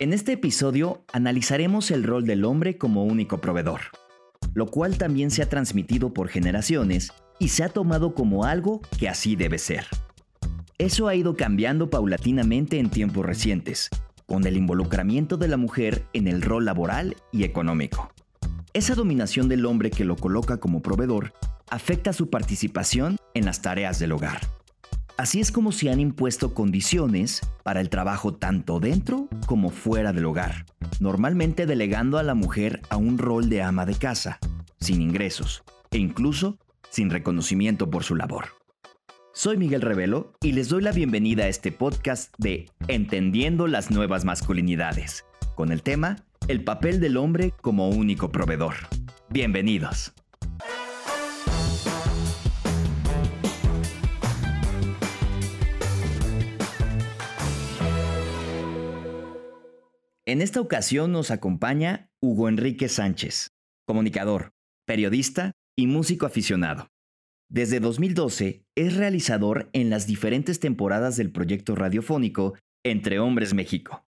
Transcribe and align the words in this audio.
En 0.00 0.14
este 0.14 0.32
episodio 0.32 1.04
analizaremos 1.12 1.90
el 1.90 2.04
rol 2.04 2.24
del 2.24 2.46
hombre 2.46 2.78
como 2.78 3.04
único 3.04 3.42
proveedor, 3.42 3.82
lo 4.54 4.64
cual 4.64 4.96
también 4.96 5.30
se 5.30 5.42
ha 5.42 5.48
transmitido 5.50 6.14
por 6.14 6.28
generaciones 6.28 7.12
y 7.38 7.48
se 7.48 7.64
ha 7.64 7.68
tomado 7.68 8.14
como 8.14 8.46
algo 8.46 8.80
que 8.98 9.10
así 9.10 9.36
debe 9.36 9.58
ser. 9.58 9.86
Eso 10.78 11.06
ha 11.06 11.14
ido 11.14 11.36
cambiando 11.36 11.90
paulatinamente 11.90 12.78
en 12.78 12.88
tiempos 12.88 13.26
recientes, 13.26 13.90
con 14.24 14.46
el 14.46 14.56
involucramiento 14.56 15.36
de 15.36 15.48
la 15.48 15.58
mujer 15.58 16.06
en 16.14 16.28
el 16.28 16.40
rol 16.40 16.64
laboral 16.64 17.14
y 17.30 17.44
económico. 17.44 18.10
Esa 18.72 18.94
dominación 18.94 19.50
del 19.50 19.66
hombre 19.66 19.90
que 19.90 20.06
lo 20.06 20.16
coloca 20.16 20.56
como 20.56 20.80
proveedor 20.80 21.34
afecta 21.68 22.14
su 22.14 22.30
participación 22.30 23.18
en 23.34 23.44
las 23.44 23.60
tareas 23.60 23.98
del 23.98 24.12
hogar. 24.12 24.40
Así 25.20 25.38
es 25.38 25.52
como 25.52 25.70
se 25.70 25.90
han 25.90 26.00
impuesto 26.00 26.54
condiciones 26.54 27.42
para 27.62 27.82
el 27.82 27.90
trabajo 27.90 28.32
tanto 28.32 28.80
dentro 28.80 29.28
como 29.44 29.68
fuera 29.68 30.14
del 30.14 30.24
hogar, 30.24 30.64
normalmente 30.98 31.66
delegando 31.66 32.16
a 32.16 32.22
la 32.22 32.32
mujer 32.32 32.80
a 32.88 32.96
un 32.96 33.18
rol 33.18 33.50
de 33.50 33.60
ama 33.60 33.84
de 33.84 33.96
casa, 33.96 34.38
sin 34.80 35.02
ingresos 35.02 35.62
e 35.90 35.98
incluso 35.98 36.58
sin 36.88 37.10
reconocimiento 37.10 37.90
por 37.90 38.02
su 38.02 38.16
labor. 38.16 38.46
Soy 39.34 39.58
Miguel 39.58 39.82
Revelo 39.82 40.32
y 40.40 40.52
les 40.52 40.70
doy 40.70 40.80
la 40.80 40.92
bienvenida 40.92 41.44
a 41.44 41.48
este 41.48 41.70
podcast 41.70 42.32
de 42.38 42.70
Entendiendo 42.88 43.66
las 43.66 43.90
nuevas 43.90 44.24
masculinidades, 44.24 45.26
con 45.54 45.70
el 45.70 45.82
tema 45.82 46.24
El 46.48 46.64
papel 46.64 46.98
del 46.98 47.18
hombre 47.18 47.52
como 47.60 47.90
único 47.90 48.32
proveedor. 48.32 48.76
Bienvenidos. 49.28 50.14
En 60.30 60.42
esta 60.42 60.60
ocasión 60.60 61.10
nos 61.10 61.32
acompaña 61.32 62.08
Hugo 62.22 62.48
Enrique 62.48 62.88
Sánchez, 62.88 63.48
comunicador, 63.84 64.52
periodista 64.86 65.50
y 65.76 65.88
músico 65.88 66.24
aficionado. 66.24 66.86
Desde 67.50 67.80
2012 67.80 68.62
es 68.76 68.96
realizador 68.96 69.70
en 69.72 69.90
las 69.90 70.06
diferentes 70.06 70.60
temporadas 70.60 71.16
del 71.16 71.32
proyecto 71.32 71.74
radiofónico 71.74 72.54
Entre 72.84 73.18
Hombres 73.18 73.54
México, 73.54 74.04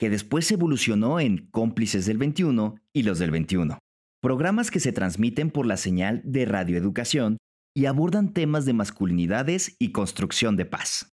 que 0.00 0.08
después 0.08 0.50
evolucionó 0.50 1.20
en 1.20 1.46
Cómplices 1.50 2.06
del 2.06 2.16
21 2.16 2.76
y 2.94 3.02
Los 3.02 3.18
del 3.18 3.30
21, 3.30 3.78
programas 4.22 4.70
que 4.70 4.80
se 4.80 4.92
transmiten 4.92 5.50
por 5.50 5.66
la 5.66 5.76
señal 5.76 6.22
de 6.24 6.46
radioeducación 6.46 7.36
y 7.76 7.84
abordan 7.84 8.32
temas 8.32 8.64
de 8.64 8.72
masculinidades 8.72 9.76
y 9.78 9.92
construcción 9.92 10.56
de 10.56 10.64
paz. 10.64 11.12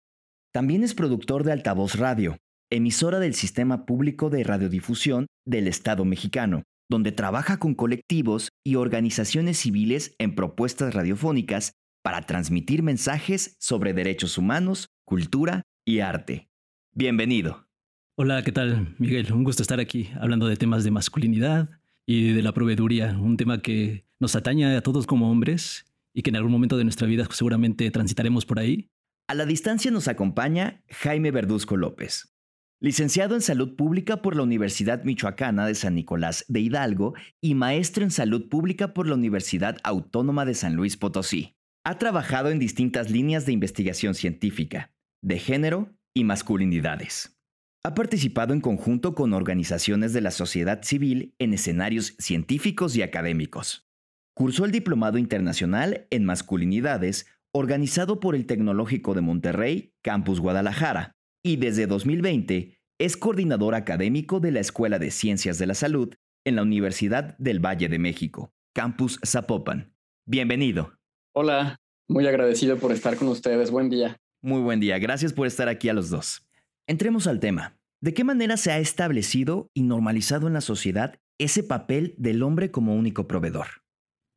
También 0.53 0.86
es 0.86 0.95
productor 0.95 1.44
de 1.44 1.52
Altavoz 1.52 1.95
Radio, 1.95 2.38
emisora 2.69 3.19
del 3.19 3.33
Sistema 3.33 3.86
Público 3.86 4.30
de 4.30 4.44
Radiodifusión 4.44 5.28
del 5.45 5.67
Estado 5.67 6.06
mexicano, 6.06 6.64
donde 6.89 7.11
trabaja 7.11 7.58
con 7.58 7.75
colectivos 7.75 8.50
y 8.64 8.75
organizaciones 8.75 9.58
civiles 9.58 10.16
en 10.20 10.36
propuestas 10.36 10.94
radiofónicas 10.94 11.73
para 12.03 12.22
transmitir 12.22 12.83
mensajes 12.83 13.55
sobre 13.59 13.94
derechos 13.94 14.38
humanos, 14.38 14.89
cultura 15.05 15.64
y 15.86 16.00
arte. 16.00 16.50
Bienvenido. 16.94 17.67
Hola, 18.16 18.44
¿qué 18.44 18.52
tal, 18.52 18.95
Miguel? 19.00 19.31
Un 19.33 19.44
gusto 19.44 19.64
estar 19.64 19.80
aquí 19.80 20.09
hablando 20.20 20.48
de 20.48 20.58
temas 20.58 20.83
de 20.83 20.92
masculinidad 20.92 21.70
y 22.05 22.33
de 22.33 22.42
la 22.44 22.53
proveeduría, 22.53 23.17
un 23.17 23.38
tema 23.38 23.61
que 23.61 24.05
nos 24.20 24.36
atañe 24.36 24.75
a 24.75 24.81
todos 24.81 25.08
como 25.08 25.31
hombres 25.31 25.86
y 26.14 26.22
que 26.22 26.30
en 26.30 26.36
algún 26.36 26.52
momento 26.52 26.77
de 26.77 26.83
nuestra 26.83 27.08
vida 27.08 27.27
seguramente 27.31 27.89
transitaremos 27.89 28.45
por 28.45 28.59
ahí. 28.59 28.89
A 29.27 29.33
la 29.33 29.45
distancia 29.45 29.89
nos 29.89 30.08
acompaña 30.08 30.83
Jaime 30.89 31.31
Verduzco 31.31 31.77
López, 31.77 32.33
Licenciado 32.84 33.36
en 33.36 33.39
Salud 33.39 33.78
Pública 33.78 34.22
por 34.22 34.36
la 34.36 34.44
Universidad 34.44 35.06
Michoacana 35.06 35.66
de 35.66 35.73
San 35.73 35.95
Nicolás 35.95 36.44
de 36.50 36.59
Hidalgo 36.59 37.14
y 37.39 37.56
maestro 37.56 38.03
en 38.03 38.12
Salud 38.12 38.50
Pública 38.50 38.94
por 38.94 39.08
la 39.08 39.16
Universidad 39.16 39.78
Autónoma 39.86 40.44
de 40.44 40.53
San 40.53 40.76
Luis 40.76 40.98
Potosí. 40.98 41.55
Ha 41.86 41.98
trabajado 41.98 42.49
en 42.49 42.60
distintas 42.60 43.10
líneas 43.10 43.45
de 43.45 43.54
investigación 43.54 44.16
científica, 44.16 44.92
de 45.22 45.39
género 45.39 45.95
y 46.14 46.26
masculinidades. 46.26 47.39
Ha 47.86 47.93
participado 47.93 48.54
en 48.54 48.60
conjunto 48.60 49.16
con 49.16 49.32
organizaciones 49.32 50.11
de 50.11 50.20
la 50.20 50.32
sociedad 50.32 50.83
civil 50.83 51.36
en 51.39 51.54
escenarios 51.54 52.16
científicos 52.20 52.98
y 52.98 53.02
académicos. 53.02 53.88
Cursó 54.36 54.66
el 54.66 54.73
Diplomado 54.73 55.17
Internacional 55.17 56.05
en 56.10 56.26
Masculinidades 56.26 57.27
organizado 57.54 58.20
por 58.20 58.36
el 58.36 58.45
Tecnológico 58.45 59.14
de 59.14 59.22
Monterrey, 59.22 59.93
Campus 60.02 60.42
Guadalajara, 60.42 61.16
y 61.43 61.58
desde 61.58 61.87
2020 61.87 62.80
es 62.99 63.17
coordinador 63.17 63.76
académico 63.76 64.39
de 64.39 64.52
la 64.52 64.61
Escuela 64.61 64.98
de 64.98 65.11
Ciencias 65.11 65.58
de 65.59 65.67
la 65.67 65.73
Salud 65.73 66.15
en 66.45 66.55
la 66.55 66.61
Universidad 66.61 67.37
del 67.37 67.59
Valle 67.59 67.89
de 67.89 67.99
México, 67.99 68.54
Campus 68.73 69.20
Zapopan. 69.26 69.93
Bienvenido. 70.26 70.93
Hola, 71.36 71.76
muy 72.08 72.26
agradecido 72.27 72.77
por 72.77 72.93
estar 72.93 73.17
con 73.17 73.27
ustedes. 73.27 73.71
Buen 73.71 73.89
día. 73.89 74.17
Muy 74.42 74.61
buen 74.61 74.80
día. 74.80 74.98
Gracias 74.99 75.33
por 75.33 75.45
estar 75.45 75.67
aquí 75.67 75.89
a 75.89 75.93
los 75.93 76.09
dos. 76.09 76.48
Entremos 76.87 77.27
al 77.27 77.42
tema. 77.42 77.77
¿De 78.02 78.14
qué 78.14 78.23
manera 78.23 78.55
se 78.55 78.71
ha 78.71 78.80
establecido 78.80 79.70
y 79.73 79.83
normalizado 79.83 80.48
en 80.48 80.54
la 80.54 80.61
sociedad 80.61 81.20
ese 81.39 81.64
papel 81.64 82.15
del 82.17 82.42
hombre 82.42 82.71
como 82.71 82.95
único 82.95 83.27
proveedor? 83.27 83.67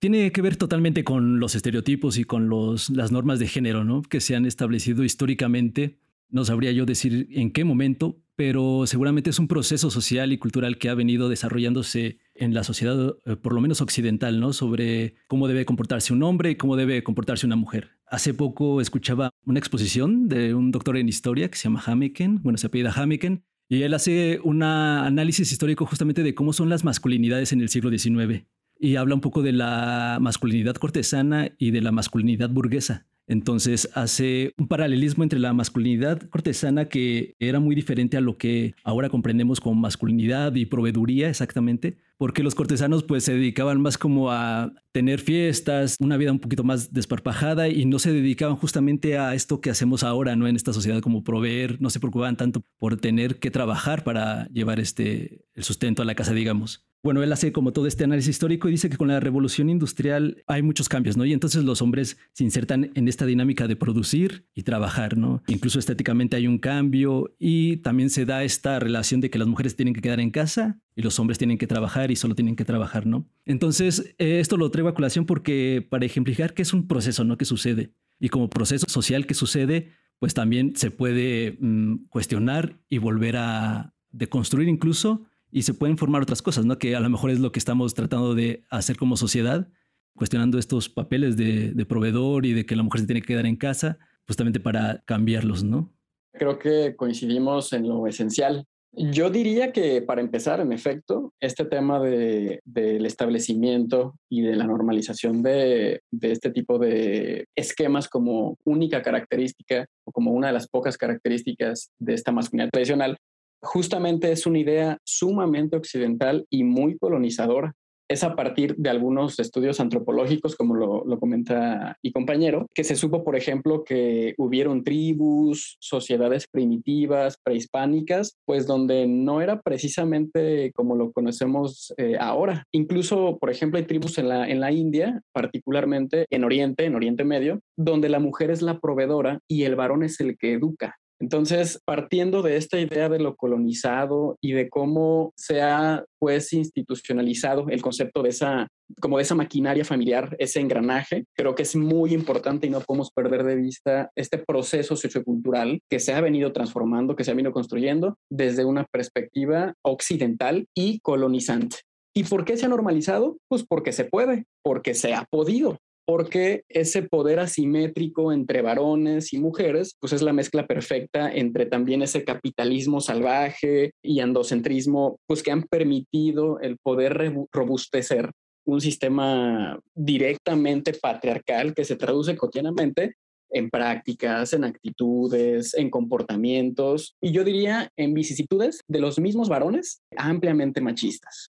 Tiene 0.00 0.30
que 0.32 0.42
ver 0.42 0.56
totalmente 0.56 1.04
con 1.04 1.40
los 1.40 1.54
estereotipos 1.54 2.18
y 2.18 2.24
con 2.24 2.48
las 2.50 3.12
normas 3.12 3.38
de 3.38 3.48
género 3.48 3.84
¿no? 3.84 4.02
que 4.02 4.20
se 4.20 4.36
han 4.36 4.46
establecido 4.46 5.04
históricamente 5.04 5.98
no 6.28 6.44
sabría 6.44 6.72
yo 6.72 6.86
decir 6.86 7.28
en 7.30 7.50
qué 7.50 7.64
momento, 7.64 8.20
pero 8.36 8.86
seguramente 8.86 9.30
es 9.30 9.38
un 9.38 9.48
proceso 9.48 9.90
social 9.90 10.32
y 10.32 10.38
cultural 10.38 10.76
que 10.76 10.90
ha 10.90 10.94
venido 10.94 11.28
desarrollándose 11.28 12.18
en 12.34 12.52
la 12.52 12.64
sociedad, 12.64 13.16
eh, 13.24 13.36
por 13.36 13.54
lo 13.54 13.62
menos 13.62 13.80
occidental, 13.80 14.38
¿no? 14.40 14.52
Sobre 14.52 15.14
cómo 15.26 15.48
debe 15.48 15.64
comportarse 15.64 16.12
un 16.12 16.22
hombre 16.22 16.50
y 16.50 16.56
cómo 16.56 16.76
debe 16.76 17.02
comportarse 17.02 17.46
una 17.46 17.56
mujer. 17.56 17.92
Hace 18.06 18.34
poco 18.34 18.80
escuchaba 18.80 19.30
una 19.46 19.58
exposición 19.58 20.28
de 20.28 20.54
un 20.54 20.70
doctor 20.70 20.98
en 20.98 21.08
historia 21.08 21.50
que 21.50 21.56
se 21.56 21.64
llama 21.64 21.82
Hameken, 21.84 22.42
bueno, 22.42 22.58
se 22.58 22.66
apellida 22.66 22.92
Hameken, 22.92 23.42
y 23.68 23.82
él 23.82 23.94
hace 23.94 24.38
un 24.44 24.62
análisis 24.62 25.50
histórico 25.50 25.86
justamente 25.86 26.22
de 26.22 26.34
cómo 26.34 26.52
son 26.52 26.68
las 26.68 26.84
masculinidades 26.84 27.52
en 27.52 27.60
el 27.60 27.68
siglo 27.68 27.90
XIX. 27.90 28.44
Y 28.78 28.96
habla 28.96 29.14
un 29.14 29.20
poco 29.20 29.42
de 29.42 29.52
la 29.52 30.18
masculinidad 30.20 30.76
cortesana 30.76 31.50
y 31.58 31.70
de 31.70 31.80
la 31.80 31.90
masculinidad 31.90 32.50
burguesa. 32.50 33.06
Entonces 33.26 33.88
hace 33.94 34.54
un 34.56 34.68
paralelismo 34.68 35.24
entre 35.24 35.38
la 35.38 35.52
masculinidad 35.52 36.22
cortesana 36.30 36.86
que 36.86 37.34
era 37.40 37.58
muy 37.58 37.74
diferente 37.74 38.16
a 38.16 38.20
lo 38.20 38.38
que 38.38 38.74
ahora 38.84 39.08
comprendemos 39.08 39.60
como 39.60 39.80
masculinidad 39.80 40.54
y 40.54 40.66
proveeduría 40.66 41.28
exactamente, 41.28 41.96
porque 42.18 42.42
los 42.42 42.54
cortesanos 42.54 43.02
pues 43.02 43.24
se 43.24 43.34
dedicaban 43.34 43.80
más 43.80 43.98
como 43.98 44.30
a 44.30 44.72
tener 44.92 45.20
fiestas, 45.20 45.96
una 46.00 46.16
vida 46.16 46.32
un 46.32 46.38
poquito 46.38 46.64
más 46.64 46.92
desparpajada 46.92 47.68
y 47.68 47.84
no 47.84 47.98
se 47.98 48.12
dedicaban 48.12 48.56
justamente 48.56 49.18
a 49.18 49.34
esto 49.34 49.60
que 49.60 49.70
hacemos 49.70 50.02
ahora, 50.02 50.36
¿no? 50.36 50.48
En 50.48 50.56
esta 50.56 50.72
sociedad 50.72 51.00
como 51.00 51.22
proveer, 51.22 51.80
no 51.80 51.90
se 51.90 52.00
preocupaban 52.00 52.36
tanto 52.36 52.62
por 52.78 52.96
tener 52.96 53.38
que 53.38 53.50
trabajar 53.50 54.04
para 54.04 54.46
llevar 54.48 54.80
este 54.80 55.44
el 55.54 55.64
sustento 55.64 56.02
a 56.02 56.04
la 56.04 56.14
casa, 56.14 56.32
digamos. 56.32 56.86
Bueno, 57.02 57.22
él 57.22 57.32
hace 57.32 57.52
como 57.52 57.72
todo 57.72 57.86
este 57.86 58.04
análisis 58.04 58.30
histórico 58.30 58.68
y 58.68 58.72
dice 58.72 58.90
que 58.90 58.96
con 58.96 59.08
la 59.08 59.20
revolución 59.20 59.70
industrial 59.70 60.42
hay 60.46 60.62
muchos 60.62 60.88
cambios, 60.88 61.16
¿no? 61.16 61.24
Y 61.24 61.32
entonces 61.32 61.62
los 61.62 61.80
hombres 61.80 62.18
se 62.32 62.42
insertan 62.42 62.90
en 62.94 63.06
esta 63.06 63.26
dinámica 63.26 63.68
de 63.68 63.76
producir 63.76 64.46
y 64.54 64.64
trabajar, 64.64 65.16
¿no? 65.16 65.42
Incluso 65.46 65.78
estéticamente 65.78 66.36
hay 66.36 66.48
un 66.48 66.58
cambio 66.58 67.34
y 67.38 67.76
también 67.76 68.10
se 68.10 68.24
da 68.24 68.42
esta 68.42 68.80
relación 68.80 69.20
de 69.20 69.30
que 69.30 69.38
las 69.38 69.46
mujeres 69.46 69.76
tienen 69.76 69.94
que 69.94 70.00
quedar 70.00 70.20
en 70.20 70.30
casa 70.30 70.80
y 70.96 71.02
los 71.02 71.20
hombres 71.20 71.36
tienen 71.36 71.58
que 71.58 71.66
trabajar 71.66 72.10
y 72.10 72.16
solo 72.16 72.34
tienen 72.34 72.56
que 72.56 72.64
trabajar, 72.64 73.06
¿no? 73.06 73.28
Entonces, 73.44 74.14
eh, 74.18 74.40
esto 74.40 74.56
lo 74.56 74.70
traigo 74.70 74.88
a 74.88 74.94
colación 74.94 75.26
porque 75.26 75.86
para 75.88 76.06
ejemplificar 76.06 76.54
que 76.54 76.62
es 76.62 76.72
un 76.72 76.88
proceso, 76.88 77.22
¿no? 77.22 77.36
Que 77.36 77.44
sucede. 77.44 77.92
Y 78.18 78.30
como 78.30 78.48
proceso 78.48 78.86
social 78.88 79.26
que 79.26 79.34
sucede, 79.34 79.92
pues 80.18 80.32
también 80.32 80.74
se 80.74 80.90
puede 80.90 81.58
mm, 81.60 82.06
cuestionar 82.08 82.80
y 82.88 82.96
volver 82.96 83.36
a 83.36 83.94
deconstruir 84.10 84.68
incluso 84.68 85.26
y 85.52 85.62
se 85.62 85.74
pueden 85.74 85.98
formar 85.98 86.22
otras 86.22 86.40
cosas, 86.40 86.64
¿no? 86.64 86.78
Que 86.78 86.96
a 86.96 87.00
lo 87.00 87.10
mejor 87.10 87.30
es 87.30 87.40
lo 87.40 87.52
que 87.52 87.58
estamos 87.58 87.92
tratando 87.92 88.34
de 88.34 88.64
hacer 88.70 88.96
como 88.96 89.18
sociedad, 89.18 89.68
cuestionando 90.14 90.58
estos 90.58 90.88
papeles 90.88 91.36
de, 91.36 91.72
de 91.72 91.86
proveedor 91.86 92.46
y 92.46 92.54
de 92.54 92.64
que 92.64 92.74
la 92.74 92.82
mujer 92.82 93.02
se 93.02 93.06
tiene 93.06 93.20
que 93.20 93.28
quedar 93.28 93.44
en 93.44 93.56
casa, 93.56 93.98
justamente 94.26 94.60
para 94.60 95.02
cambiarlos, 95.04 95.62
¿no? 95.62 95.92
Creo 96.32 96.58
que 96.58 96.96
coincidimos 96.96 97.74
en 97.74 97.86
lo 97.86 98.06
esencial. 98.06 98.66
Yo 98.98 99.28
diría 99.28 99.72
que 99.72 100.00
para 100.00 100.22
empezar, 100.22 100.60
en 100.60 100.72
efecto, 100.72 101.34
este 101.38 101.66
tema 101.66 102.00
de, 102.00 102.60
del 102.64 103.04
establecimiento 103.04 104.14
y 104.30 104.40
de 104.40 104.56
la 104.56 104.66
normalización 104.66 105.42
de, 105.42 106.00
de, 106.10 106.32
este 106.32 106.50
tipo 106.50 106.78
de 106.78 107.46
esquemas 107.54 108.08
como 108.08 108.56
única 108.64 109.02
característica 109.02 109.86
o 110.04 110.12
como 110.12 110.32
una 110.32 110.46
de 110.46 110.54
las 110.54 110.66
pocas 110.66 110.96
características 110.96 111.90
de 111.98 112.14
esta 112.14 112.32
masculinidad 112.32 112.70
tradicional 112.70 113.18
justamente 113.62 114.32
es 114.32 114.46
una 114.46 114.58
idea 114.58 114.98
sumamente 115.04 115.76
occidental 115.76 116.46
y 116.50 116.64
muy 116.64 116.96
colonizadora. 116.98 117.74
Es 118.08 118.24
a 118.24 118.36
partir 118.36 118.76
de 118.76 118.90
algunos 118.90 119.38
estudios 119.38 119.80
antropológicos, 119.80 120.56
como 120.56 120.74
lo, 120.74 121.04
lo, 121.04 121.18
comenta 121.18 121.96
mi 122.02 122.12
compañero, 122.12 122.66
que 122.74 122.84
se 122.84 122.96
supo, 122.96 123.24
por 123.24 123.36
ejemplo, 123.36 123.84
que 123.84 124.34
hubieron 124.38 124.84
tribus, 124.84 125.76
sociedades 125.80 126.46
primitivas, 126.46 127.36
prehispánicas, 127.42 128.36
pues 128.44 128.66
donde 128.66 129.06
no 129.06 129.40
era 129.40 129.60
precisamente 129.60 130.72
como 130.74 130.94
lo 130.94 131.12
conocemos 131.12 131.92
eh, 131.96 132.16
ahora. 132.18 132.64
Incluso, 132.72 133.38
por 133.38 133.50
ejemplo, 133.50 133.78
hay 133.78 133.86
tribus 133.86 134.18
en 134.18 134.28
la, 134.28 134.48
en 134.48 134.60
la 134.60 134.72
India, 134.72 135.20
particularmente 135.32 136.26
en 136.30 136.44
Oriente, 136.44 136.84
en 136.84 136.94
Oriente 136.94 137.24
Medio, 137.24 137.60
donde 137.76 138.08
la 138.08 138.20
mujer 138.20 138.50
es 138.50 138.62
la 138.62 138.78
proveedora 138.78 139.40
y 139.48 139.64
el 139.64 139.76
varón 139.76 140.02
es 140.02 140.20
el 140.20 140.36
que 140.36 140.52
educa. 140.52 140.96
Entonces, 141.20 141.80
partiendo 141.84 142.42
de 142.42 142.56
esta 142.56 142.78
idea 142.78 143.08
de 143.08 143.18
lo 143.18 143.36
colonizado 143.36 144.36
y 144.40 144.52
de 144.52 144.68
cómo 144.68 145.32
se 145.36 145.62
ha 145.62 146.04
pues 146.18 146.52
institucionalizado 146.52 147.68
el 147.68 147.82
concepto 147.82 148.22
de 148.22 148.30
esa 148.30 148.68
como 149.00 149.16
de 149.16 149.24
esa 149.24 149.34
maquinaria 149.34 149.84
familiar, 149.84 150.36
ese 150.38 150.60
engranaje, 150.60 151.24
creo 151.34 151.54
que 151.54 151.64
es 151.64 151.74
muy 151.74 152.14
importante 152.14 152.66
y 152.66 152.70
no 152.70 152.80
podemos 152.80 153.10
perder 153.10 153.42
de 153.44 153.56
vista 153.56 154.10
este 154.14 154.38
proceso 154.38 154.96
sociocultural 154.96 155.80
que 155.90 155.98
se 155.98 156.14
ha 156.14 156.20
venido 156.20 156.52
transformando, 156.52 157.16
que 157.16 157.24
se 157.24 157.32
ha 157.32 157.34
venido 157.34 157.52
construyendo 157.52 158.16
desde 158.30 158.64
una 158.64 158.84
perspectiva 158.84 159.74
occidental 159.82 160.66
y 160.74 161.00
colonizante. 161.00 161.78
¿Y 162.14 162.24
por 162.24 162.44
qué 162.44 162.56
se 162.56 162.66
ha 162.66 162.68
normalizado? 162.68 163.36
Pues 163.48 163.64
porque 163.68 163.92
se 163.92 164.04
puede, 164.04 164.44
porque 164.62 164.94
se 164.94 165.14
ha 165.14 165.26
podido 165.28 165.78
porque 166.06 166.62
ese 166.68 167.02
poder 167.02 167.40
asimétrico 167.40 168.32
entre 168.32 168.62
varones 168.62 169.32
y 169.32 169.38
mujeres, 169.38 169.96
pues 170.00 170.12
es 170.12 170.22
la 170.22 170.32
mezcla 170.32 170.66
perfecta 170.66 171.30
entre 171.30 171.66
también 171.66 172.00
ese 172.00 172.24
capitalismo 172.24 173.00
salvaje 173.00 173.90
y 174.02 174.20
andocentrismo, 174.20 175.18
pues 175.26 175.42
que 175.42 175.50
han 175.50 175.64
permitido 175.64 176.60
el 176.60 176.78
poder 176.78 177.34
robustecer 177.52 178.30
un 178.64 178.80
sistema 178.80 179.78
directamente 179.94 180.92
patriarcal 180.94 181.74
que 181.74 181.84
se 181.84 181.96
traduce 181.96 182.36
cotidianamente 182.36 183.16
en 183.50 183.70
prácticas, 183.70 184.52
en 184.52 184.64
actitudes, 184.64 185.74
en 185.74 185.90
comportamientos 185.90 187.16
y 187.20 187.32
yo 187.32 187.44
diría 187.44 187.90
en 187.96 188.14
vicisitudes 188.14 188.80
de 188.88 189.00
los 189.00 189.18
mismos 189.18 189.48
varones 189.48 190.02
ampliamente 190.16 190.80
machistas. 190.80 191.50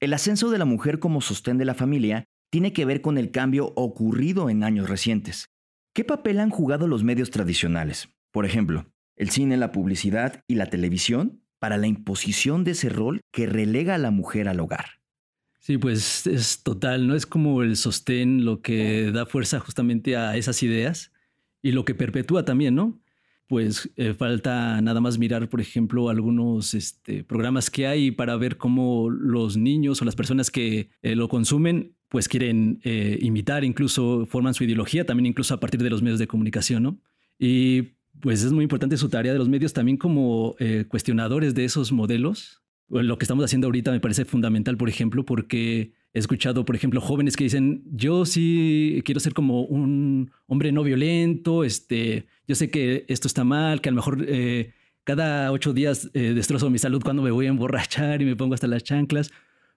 El 0.00 0.12
ascenso 0.12 0.50
de 0.50 0.58
la 0.58 0.64
mujer 0.64 0.98
como 0.98 1.20
sostén 1.20 1.58
de 1.58 1.64
la 1.64 1.74
familia 1.74 2.26
tiene 2.54 2.72
que 2.72 2.84
ver 2.84 3.00
con 3.00 3.18
el 3.18 3.32
cambio 3.32 3.72
ocurrido 3.74 4.48
en 4.48 4.62
años 4.62 4.88
recientes. 4.88 5.50
¿Qué 5.92 6.04
papel 6.04 6.38
han 6.38 6.50
jugado 6.50 6.86
los 6.86 7.02
medios 7.02 7.32
tradicionales? 7.32 8.10
Por 8.30 8.46
ejemplo, 8.46 8.86
el 9.16 9.30
cine, 9.30 9.56
la 9.56 9.72
publicidad 9.72 10.44
y 10.46 10.54
la 10.54 10.66
televisión 10.66 11.42
para 11.58 11.78
la 11.78 11.88
imposición 11.88 12.62
de 12.62 12.70
ese 12.70 12.90
rol 12.90 13.22
que 13.32 13.46
relega 13.46 13.96
a 13.96 13.98
la 13.98 14.12
mujer 14.12 14.46
al 14.46 14.60
hogar. 14.60 14.84
Sí, 15.58 15.78
pues 15.78 16.28
es 16.28 16.62
total, 16.62 17.08
¿no? 17.08 17.16
Es 17.16 17.26
como 17.26 17.60
el 17.64 17.76
sostén 17.76 18.44
lo 18.44 18.62
que 18.62 19.10
da 19.10 19.26
fuerza 19.26 19.58
justamente 19.58 20.16
a 20.16 20.36
esas 20.36 20.62
ideas 20.62 21.10
y 21.60 21.72
lo 21.72 21.84
que 21.84 21.96
perpetúa 21.96 22.44
también, 22.44 22.76
¿no? 22.76 23.00
Pues 23.48 23.90
eh, 23.96 24.14
falta 24.14 24.80
nada 24.80 25.00
más 25.00 25.18
mirar, 25.18 25.48
por 25.48 25.60
ejemplo, 25.60 26.08
algunos 26.08 26.72
este, 26.72 27.24
programas 27.24 27.68
que 27.68 27.88
hay 27.88 28.12
para 28.12 28.36
ver 28.36 28.58
cómo 28.58 29.10
los 29.10 29.56
niños 29.56 30.00
o 30.00 30.04
las 30.04 30.14
personas 30.14 30.52
que 30.52 30.90
eh, 31.02 31.16
lo 31.16 31.28
consumen 31.28 31.96
pues 32.14 32.28
quieren 32.28 32.78
eh, 32.84 33.18
imitar, 33.22 33.64
incluso 33.64 34.24
forman 34.26 34.54
su 34.54 34.62
ideología, 34.62 35.04
también 35.04 35.26
incluso 35.26 35.52
a 35.52 35.58
partir 35.58 35.82
de 35.82 35.90
los 35.90 36.00
medios 36.00 36.20
de 36.20 36.28
comunicación, 36.28 36.84
¿no? 36.84 37.00
Y 37.40 37.96
pues 38.20 38.44
es 38.44 38.52
muy 38.52 38.62
importante 38.62 38.96
su 38.96 39.08
tarea 39.08 39.32
de 39.32 39.38
los 39.40 39.48
medios 39.48 39.72
también 39.72 39.96
como 39.96 40.54
eh, 40.60 40.84
cuestionadores 40.86 41.56
de 41.56 41.64
esos 41.64 41.90
modelos. 41.90 42.62
Lo 42.88 43.18
que 43.18 43.24
estamos 43.24 43.44
haciendo 43.44 43.66
ahorita 43.66 43.90
me 43.90 43.98
parece 43.98 44.24
fundamental, 44.24 44.76
por 44.76 44.88
ejemplo, 44.88 45.24
porque 45.24 45.90
he 46.12 46.18
escuchado, 46.20 46.64
por 46.64 46.76
ejemplo, 46.76 47.00
jóvenes 47.00 47.36
que 47.36 47.42
dicen, 47.42 47.82
yo 47.90 48.24
sí 48.26 49.02
quiero 49.04 49.18
ser 49.18 49.34
como 49.34 49.62
un 49.62 50.30
hombre 50.46 50.70
no 50.70 50.84
violento, 50.84 51.64
este, 51.64 52.26
yo 52.46 52.54
sé 52.54 52.70
que 52.70 53.06
esto 53.08 53.26
está 53.26 53.42
mal, 53.42 53.80
que 53.80 53.88
a 53.88 53.92
lo 53.92 53.96
mejor 53.96 54.24
eh, 54.28 54.70
cada 55.02 55.50
ocho 55.50 55.72
días 55.72 56.12
destrozo 56.12 56.70
mi 56.70 56.78
salud 56.78 57.02
cuando 57.02 57.24
me 57.24 57.32
voy 57.32 57.46
a 57.46 57.48
emborrachar 57.48 58.22
y 58.22 58.24
me 58.24 58.36
pongo 58.36 58.54
hasta 58.54 58.68
las 58.68 58.84
chanclas, 58.84 59.32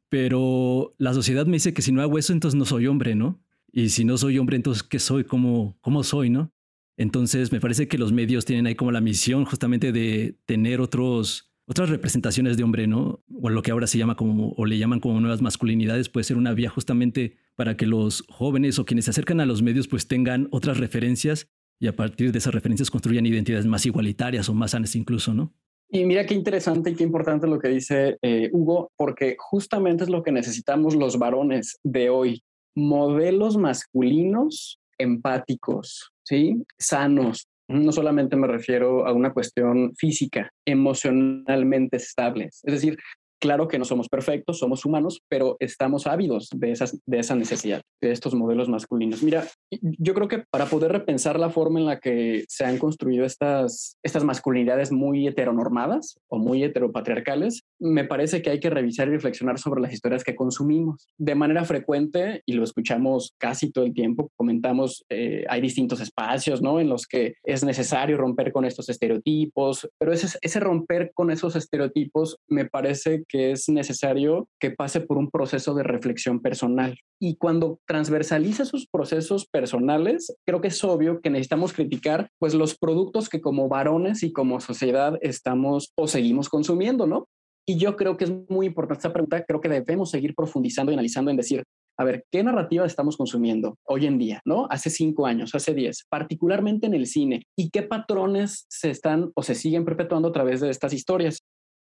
pero 0.10 0.96
la 0.98 1.14
sociedad 1.14 1.46
me 1.46 1.54
dice 1.54 1.74
que 1.74 1.82
si 1.82 1.92
no 1.92 2.02
hago 2.02 2.18
eso, 2.18 2.34
entonces 2.34 2.58
no 2.58 2.66
soy 2.66 2.88
hombre, 2.88 3.16
¿no? 3.16 3.42
Y 3.72 3.90
si 3.90 4.06
no 4.06 4.18
soy 4.18 4.40
hombre, 4.40 4.56
entonces 4.56 4.84
¿qué 4.84 5.00
soy? 5.00 5.24
¿Cómo, 5.24 5.78
cómo 5.82 6.04
soy, 6.04 6.30
no? 6.30 6.52
Entonces 6.98 7.52
me 7.52 7.60
parece 7.60 7.88
que 7.88 7.98
los 7.98 8.12
medios 8.12 8.46
tienen 8.46 8.66
ahí 8.66 8.76
como 8.76 8.92
la 8.92 9.02
misión 9.02 9.46
justamente 9.46 9.92
de 9.92 10.40
tener 10.46 10.82
otros, 10.82 11.52
otras 11.66 11.90
representaciones 11.90 12.58
de 12.58 12.64
hombre, 12.64 12.88
¿no? 12.88 13.24
O 13.42 13.50
lo 13.50 13.62
que 13.62 13.72
ahora 13.72 13.86
se 13.86 13.98
llama 13.98 14.16
como, 14.16 14.54
o 14.58 14.66
le 14.66 14.78
llaman 14.78 15.00
como 15.00 15.20
nuevas 15.20 15.42
masculinidades, 15.42 16.10
puede 16.10 16.24
ser 16.24 16.38
una 16.38 16.54
vía 16.54 16.70
justamente 16.70 17.38
para 17.56 17.78
que 17.78 17.86
los 17.86 18.24
jóvenes 18.30 18.80
o 18.80 18.86
quienes 18.86 19.06
se 19.06 19.12
acercan 19.12 19.42
a 19.42 19.46
los 19.46 19.62
medios 19.62 19.88
pues 19.88 20.08
tengan 20.08 20.48
otras 20.52 20.78
referencias 20.78 21.50
y 21.80 21.88
a 21.88 21.96
partir 21.96 22.32
de 22.32 22.40
esas 22.40 22.54
referencias 22.54 22.90
construyan 22.90 23.26
identidades 23.26 23.68
más 23.68 23.86
igualitarias 23.86 24.50
o 24.50 24.54
más 24.54 24.72
sanas 24.72 24.96
incluso, 24.96 25.34
¿no? 25.34 25.54
Y 25.90 26.06
mira 26.06 26.26
qué 26.26 26.34
interesante 26.34 26.90
y 26.90 26.96
qué 26.96 27.04
importante 27.04 27.48
lo 27.48 27.60
que 27.60 27.70
dice 27.70 28.18
eh, 28.22 28.50
Hugo, 28.52 28.92
porque 28.98 29.36
justamente 29.40 30.04
es 30.04 30.10
lo 30.10 30.22
que 30.22 30.34
necesitamos 30.34 30.96
los 30.96 31.18
varones 31.18 31.80
de 31.84 32.10
hoy, 32.10 32.44
modelos 32.76 33.58
masculinos 33.58 34.80
empáticos, 34.98 36.12
¿sí? 36.24 36.64
Sanos. 36.78 37.48
No 37.70 37.92
solamente 37.92 38.36
me 38.36 38.48
refiero 38.48 39.06
a 39.06 39.14
una 39.14 39.34
cuestión 39.34 39.94
física, 39.96 40.52
emocionalmente 40.66 41.98
estables. 41.98 42.62
Es 42.64 42.74
decir, 42.74 42.98
Claro 43.40 43.68
que 43.68 43.78
no 43.78 43.86
somos 43.86 44.10
perfectos, 44.10 44.58
somos 44.58 44.84
humanos, 44.84 45.22
pero 45.30 45.58
estamos 45.60 46.08
ávidos 46.08 46.50
de, 46.56 46.72
esas, 46.72 47.00
de 47.06 47.20
esa 47.20 47.36
necesidad, 47.36 47.82
de 48.02 48.12
estos 48.12 48.34
modelos 48.34 48.68
masculinos. 48.68 49.22
Mira, 49.22 49.46
yo 49.70 50.16
creo 50.16 50.28
que 50.28 50.44
para 50.50 50.66
poder 50.66 50.92
repensar 50.92 51.40
la 51.40 51.52
forma 51.52 51.80
en 51.80 51.86
la 51.86 52.00
que 52.00 52.46
se 52.48 52.66
han 52.66 52.80
construido 52.80 53.26
estas, 53.26 53.98
estas 54.04 54.24
masculinidades 54.24 54.92
muy 54.92 55.28
heteronormadas 55.28 56.18
o 56.28 56.40
muy 56.40 56.64
heteropatriarcales, 56.64 57.62
me 57.80 58.06
parece 58.06 58.42
que 58.42 58.50
hay 58.50 58.60
que 58.60 58.70
revisar 58.70 59.08
y 59.08 59.12
reflexionar 59.12 59.60
sobre 59.60 59.82
las 59.82 59.94
historias 59.94 60.24
que 60.24 60.36
consumimos. 60.36 61.08
De 61.18 61.36
manera 61.36 61.66
frecuente, 61.66 62.42
y 62.46 62.54
lo 62.54 62.64
escuchamos 62.64 63.34
casi 63.38 63.72
todo 63.72 63.86
el 63.86 63.94
tiempo, 63.94 64.32
comentamos, 64.36 65.06
eh, 65.10 65.46
hay 65.50 65.62
distintos 65.62 66.02
espacios, 66.02 66.62
¿no? 66.62 66.80
En 66.80 66.90
los 66.90 67.06
que 67.08 67.36
es 67.44 67.64
necesario 67.64 68.18
romper 68.18 68.52
con 68.52 68.66
estos 68.66 68.90
estereotipos, 68.90 69.88
pero 69.98 70.12
ese, 70.12 70.38
ese 70.42 70.60
romper 70.60 71.12
con 71.14 71.32
esos 71.32 71.56
estereotipos 71.56 72.38
me 72.48 72.66
parece 72.66 73.24
que 73.28 73.52
es 73.52 73.70
necesario 73.70 74.48
que 74.60 74.72
pase 74.72 75.02
por 75.02 75.18
un 75.18 75.30
proceso 75.30 75.74
de 75.74 75.84
reflexión 75.84 76.42
personal. 76.42 76.98
Y 77.20 77.36
cuando 77.36 77.80
transversaliza 77.86 78.66
sus 78.66 78.88
procesos 78.88 79.48
personales, 79.48 80.36
creo 80.46 80.62
que 80.62 80.68
es 80.68 80.84
obvio 80.84 81.20
que 81.22 81.30
necesitamos 81.30 81.74
criticar 81.74 82.30
pues 82.40 82.54
los 82.54 82.78
productos 82.78 83.30
que 83.30 83.42
como 83.42 83.70
varones 83.70 84.24
y 84.24 84.32
como 84.32 84.60
sociedad 84.60 85.18
estamos 85.22 85.92
o 85.96 86.08
seguimos 86.08 86.50
consumiendo, 86.50 87.08
¿no? 87.08 87.28
Y 87.70 87.78
yo 87.78 87.98
creo 87.98 88.16
que 88.16 88.24
es 88.24 88.32
muy 88.50 88.66
importante 88.68 89.00
esta 89.00 89.12
pregunta, 89.12 89.44
creo 89.44 89.60
que 89.60 89.68
debemos 89.68 90.10
seguir 90.10 90.34
profundizando 90.34 90.92
y 90.92 90.96
analizando 90.96 91.32
en 91.32 91.38
decir, 91.38 91.64
a 92.00 92.04
ver, 92.06 92.24
¿qué 92.32 92.42
narrativa 92.42 92.86
estamos 92.86 93.18
consumiendo 93.18 93.78
hoy 93.84 94.06
en 94.06 94.18
día, 94.18 94.42
no? 94.46 94.68
Hace 94.70 94.90
cinco 94.90 95.26
años, 95.26 95.54
hace 95.54 95.74
diez, 95.74 96.06
particularmente 96.10 96.88
en 96.88 96.94
el 96.94 97.08
cine, 97.08 97.44
y 97.58 97.70
qué 97.70 97.84
patrones 97.84 98.66
se 98.70 98.90
están 98.90 99.32
o 99.36 99.44
se 99.44 99.54
siguen 99.54 99.84
perpetuando 99.84 100.30
a 100.30 100.32
través 100.32 100.62
de 100.62 100.70
estas 100.70 100.94
historias. 100.94 101.40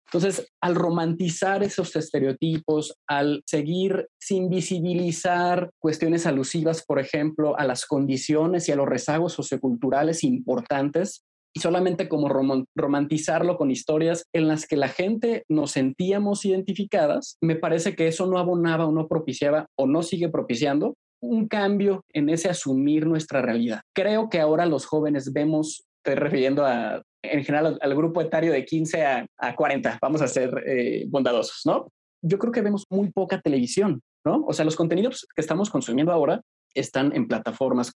Entonces, 0.05 0.47
al 0.61 0.75
romantizar 0.75 1.63
esos 1.63 1.95
estereotipos, 1.95 2.95
al 3.07 3.41
seguir 3.45 4.07
sin 4.19 4.49
visibilizar 4.49 5.71
cuestiones 5.79 6.25
alusivas, 6.27 6.85
por 6.85 6.99
ejemplo, 6.99 7.57
a 7.57 7.65
las 7.65 7.85
condiciones 7.85 8.69
y 8.69 8.71
a 8.71 8.75
los 8.75 8.87
rezagos 8.87 9.33
socioculturales 9.33 10.23
importantes, 10.23 11.23
y 11.55 11.59
solamente 11.59 12.09
como 12.09 12.29
romantizarlo 12.75 13.57
con 13.57 13.71
historias 13.71 14.25
en 14.33 14.47
las 14.47 14.65
que 14.65 14.75
la 14.75 14.87
gente 14.87 15.43
nos 15.47 15.71
sentíamos 15.71 16.45
identificadas, 16.45 17.37
me 17.41 17.55
parece 17.55 17.95
que 17.95 18.07
eso 18.07 18.25
no 18.25 18.39
abonaba 18.39 18.87
o 18.87 18.91
no 18.91 19.07
propiciaba 19.07 19.67
o 19.77 19.85
no 19.85 20.01
sigue 20.01 20.29
propiciando 20.29 20.95
un 21.21 21.47
cambio 21.47 22.03
en 22.11 22.29
ese 22.29 22.49
asumir 22.49 23.05
nuestra 23.05 23.41
realidad. 23.41 23.81
Creo 23.95 24.29
que 24.29 24.39
ahora 24.39 24.65
los 24.65 24.85
jóvenes 24.85 25.31
vemos, 25.31 25.83
estoy 26.03 26.15
refiriendo 26.15 26.65
a 26.65 27.01
en 27.23 27.43
general 27.43 27.77
al, 27.81 27.95
grupo 27.95 28.21
etario 28.21 28.51
de 28.51 28.65
15 28.65 29.05
a, 29.05 29.55
40, 29.55 29.97
vamos 30.01 30.21
a 30.21 30.27
ser 30.27 30.63
eh, 30.67 31.05
bondadosos, 31.07 31.61
¿no? 31.65 31.87
Yo 32.21 32.37
creo 32.37 32.51
que 32.51 32.61
vemos 32.61 32.85
muy 32.89 33.11
poca 33.11 33.39
televisión, 33.41 34.01
¿no? 34.25 34.43
O 34.45 34.53
sea, 34.53 34.65
los 34.65 34.75
contenidos 34.75 35.25
que 35.35 35.41
estamos 35.41 35.69
consumiendo 35.69 36.11
ahora 36.11 36.41
están 36.73 37.15
en 37.15 37.27
plataformas. 37.27 37.93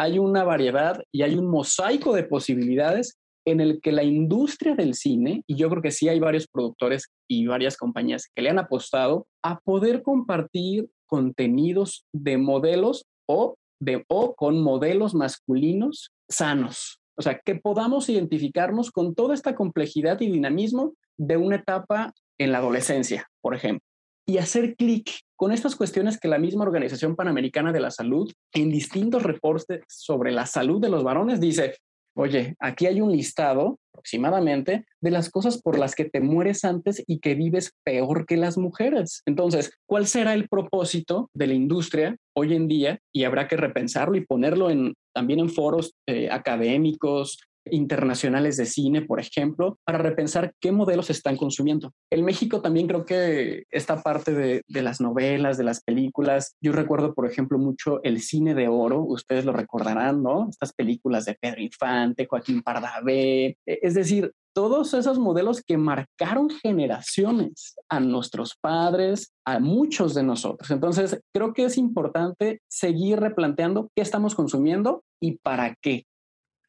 Hay 0.00 0.18
una 0.18 0.44
variedad 0.44 1.02
y 1.12 1.20
hay 1.20 1.34
un 1.34 1.50
mosaico 1.50 2.14
de 2.14 2.24
posibilidades 2.24 3.18
en 3.44 3.60
el 3.60 3.82
que 3.82 3.92
la 3.92 4.02
industria 4.02 4.74
del 4.74 4.94
cine, 4.94 5.42
y 5.46 5.56
yo 5.56 5.68
creo 5.68 5.82
que 5.82 5.90
sí 5.90 6.08
hay 6.08 6.18
varios 6.18 6.46
productores 6.46 7.08
y 7.28 7.46
varias 7.46 7.76
compañías 7.76 8.24
que 8.34 8.40
le 8.40 8.48
han 8.48 8.58
apostado 8.58 9.26
a 9.44 9.60
poder 9.60 10.02
compartir 10.02 10.88
contenidos 11.06 12.06
de 12.14 12.38
modelos 12.38 13.04
o, 13.28 13.56
de, 13.78 14.02
o 14.08 14.34
con 14.34 14.62
modelos 14.62 15.14
masculinos 15.14 16.12
sanos, 16.30 16.98
o 17.18 17.20
sea, 17.20 17.38
que 17.44 17.56
podamos 17.56 18.08
identificarnos 18.08 18.90
con 18.90 19.14
toda 19.14 19.34
esta 19.34 19.54
complejidad 19.54 20.18
y 20.22 20.30
dinamismo 20.30 20.94
de 21.18 21.36
una 21.36 21.56
etapa 21.56 22.14
en 22.38 22.52
la 22.52 22.58
adolescencia, 22.58 23.28
por 23.42 23.54
ejemplo, 23.54 23.84
y 24.26 24.38
hacer 24.38 24.76
clic 24.76 25.10
con 25.40 25.52
estas 25.52 25.74
cuestiones 25.74 26.20
que 26.20 26.28
la 26.28 26.38
misma 26.38 26.64
Organización 26.64 27.16
Panamericana 27.16 27.72
de 27.72 27.80
la 27.80 27.90
Salud 27.90 28.30
en 28.52 28.70
distintos 28.70 29.22
reportes 29.22 29.80
sobre 29.88 30.32
la 30.32 30.44
salud 30.44 30.82
de 30.82 30.90
los 30.90 31.02
varones 31.02 31.40
dice, 31.40 31.76
oye, 32.14 32.56
aquí 32.60 32.84
hay 32.84 33.00
un 33.00 33.10
listado 33.10 33.78
aproximadamente 33.94 34.84
de 35.00 35.10
las 35.10 35.30
cosas 35.30 35.62
por 35.62 35.78
las 35.78 35.94
que 35.94 36.04
te 36.04 36.20
mueres 36.20 36.62
antes 36.62 37.02
y 37.06 37.20
que 37.20 37.34
vives 37.34 37.72
peor 37.84 38.26
que 38.26 38.36
las 38.36 38.58
mujeres. 38.58 39.22
Entonces, 39.24 39.72
¿cuál 39.86 40.06
será 40.06 40.34
el 40.34 40.46
propósito 40.46 41.30
de 41.32 41.46
la 41.46 41.54
industria 41.54 42.16
hoy 42.36 42.52
en 42.52 42.68
día? 42.68 42.98
Y 43.10 43.24
habrá 43.24 43.48
que 43.48 43.56
repensarlo 43.56 44.16
y 44.16 44.26
ponerlo 44.26 44.68
también 45.14 45.40
en 45.40 45.48
foros 45.48 45.94
eh, 46.06 46.28
académicos, 46.30 47.38
internacionales 47.70 48.56
de 48.56 48.66
cine, 48.66 49.02
por 49.02 49.20
ejemplo, 49.20 49.78
para 49.84 49.98
repensar 49.98 50.54
qué 50.60 50.72
modelos 50.72 51.10
están 51.10 51.36
consumiendo. 51.36 51.92
En 52.10 52.24
México 52.24 52.60
también 52.60 52.86
creo 52.86 53.04
que 53.04 53.64
esta 53.70 54.02
parte 54.02 54.34
de, 54.34 54.62
las 54.82 55.00
novelas, 55.00 55.58
de 55.58 55.64
las 55.64 55.82
películas, 55.82 56.56
yo 56.60 56.72
recuerdo, 56.72 57.14
por 57.14 57.26
ejemplo, 57.26 57.58
mucho 57.58 58.02
el 58.02 58.20
cine 58.20 58.54
de 58.54 58.68
oro, 58.68 59.02
ustedes 59.02 59.44
lo 59.44 59.52
recordarán, 59.52 60.22
¿no? 60.22 60.48
Estas 60.48 60.72
películas 60.72 61.24
de 61.24 61.36
Pedro 61.40 61.60
Infante, 61.60 62.26
Joaquín 62.26 62.62
Pardavé, 62.62 63.56
e, 63.66 63.78
es 63.82 63.94
decir, 63.94 64.32
todos 64.52 64.94
esos 64.94 65.18
modelos 65.18 65.62
que 65.62 65.76
marcaron 65.76 66.50
generaciones 66.50 67.76
a 67.88 68.00
nuestros 68.00 68.56
padres, 68.60 69.32
a 69.44 69.60
muchos 69.60 70.14
de 70.14 70.22
nosotros. 70.22 70.70
Entonces, 70.70 71.20
creo 71.32 71.52
que 71.52 71.64
es 71.64 71.78
importante 71.78 72.60
seguir 72.68 73.20
replanteando 73.20 73.90
qué 73.94 74.02
estamos 74.02 74.34
consumiendo 74.34 75.04
y 75.20 75.38
para 75.38 75.76
qué. 75.80 76.04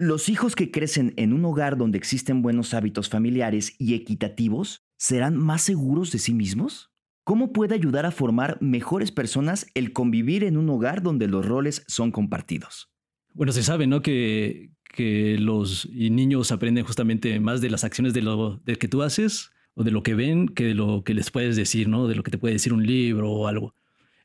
Los 0.01 0.29
hijos 0.29 0.55
que 0.55 0.72
crecen 0.72 1.13
en 1.15 1.31
un 1.31 1.46
hogar 1.46 1.77
donde 1.77 2.00
existen 2.00 2.41
buenos 2.41 2.74
hábitos 2.74 3.08
familiares 3.08 3.75
y 3.77 3.93
equitativos 3.93 4.81
serán 4.98 5.38
más 5.38 5.62
seguros 5.62 6.12
de 6.12 6.17
sí 6.17 6.34
mismos? 6.34 6.89
¿Cómo 7.24 7.53
puede 7.53 7.75
ayudar 7.75 8.08
a 8.08 8.12
formar 8.12 8.58
mejores 8.63 9.12
personas 9.12 9.67
el 9.75 9.93
convivir 9.93 10.43
en 10.43 10.58
un 10.58 10.67
hogar 10.72 11.03
donde 11.03 11.27
los 11.27 11.46
roles 11.46 11.84
son 11.88 12.10
compartidos? 12.10 12.89
Bueno, 13.36 13.51
se 13.51 13.62
sabe, 13.62 13.86
¿no? 13.86 14.01
Que, 14.01 14.72
que 14.91 15.38
los 15.38 15.88
niños 15.91 16.51
aprenden 16.51 16.84
justamente 16.84 17.39
más 17.39 17.62
de 17.62 17.70
las 17.70 17.84
acciones 17.84 18.15
de 18.15 18.24
lo 18.24 18.58
de 18.65 18.77
que 18.77 18.88
tú 18.88 19.03
haces 19.03 19.51
o 19.75 19.84
de 19.84 19.91
lo 19.91 20.01
que 20.01 20.15
ven 20.15 20.48
que 20.48 20.63
de 20.63 20.74
lo 20.74 21.03
que 21.03 21.13
les 21.13 21.29
puedes 21.29 21.55
decir, 21.55 21.88
¿no? 21.88 22.08
De 22.08 22.15
lo 22.15 22.24
que 22.24 22.31
te 22.31 22.39
puede 22.39 22.55
decir 22.55 22.74
un 22.74 22.88
libro 22.88 23.31
o 23.31 23.46
algo. 23.46 23.75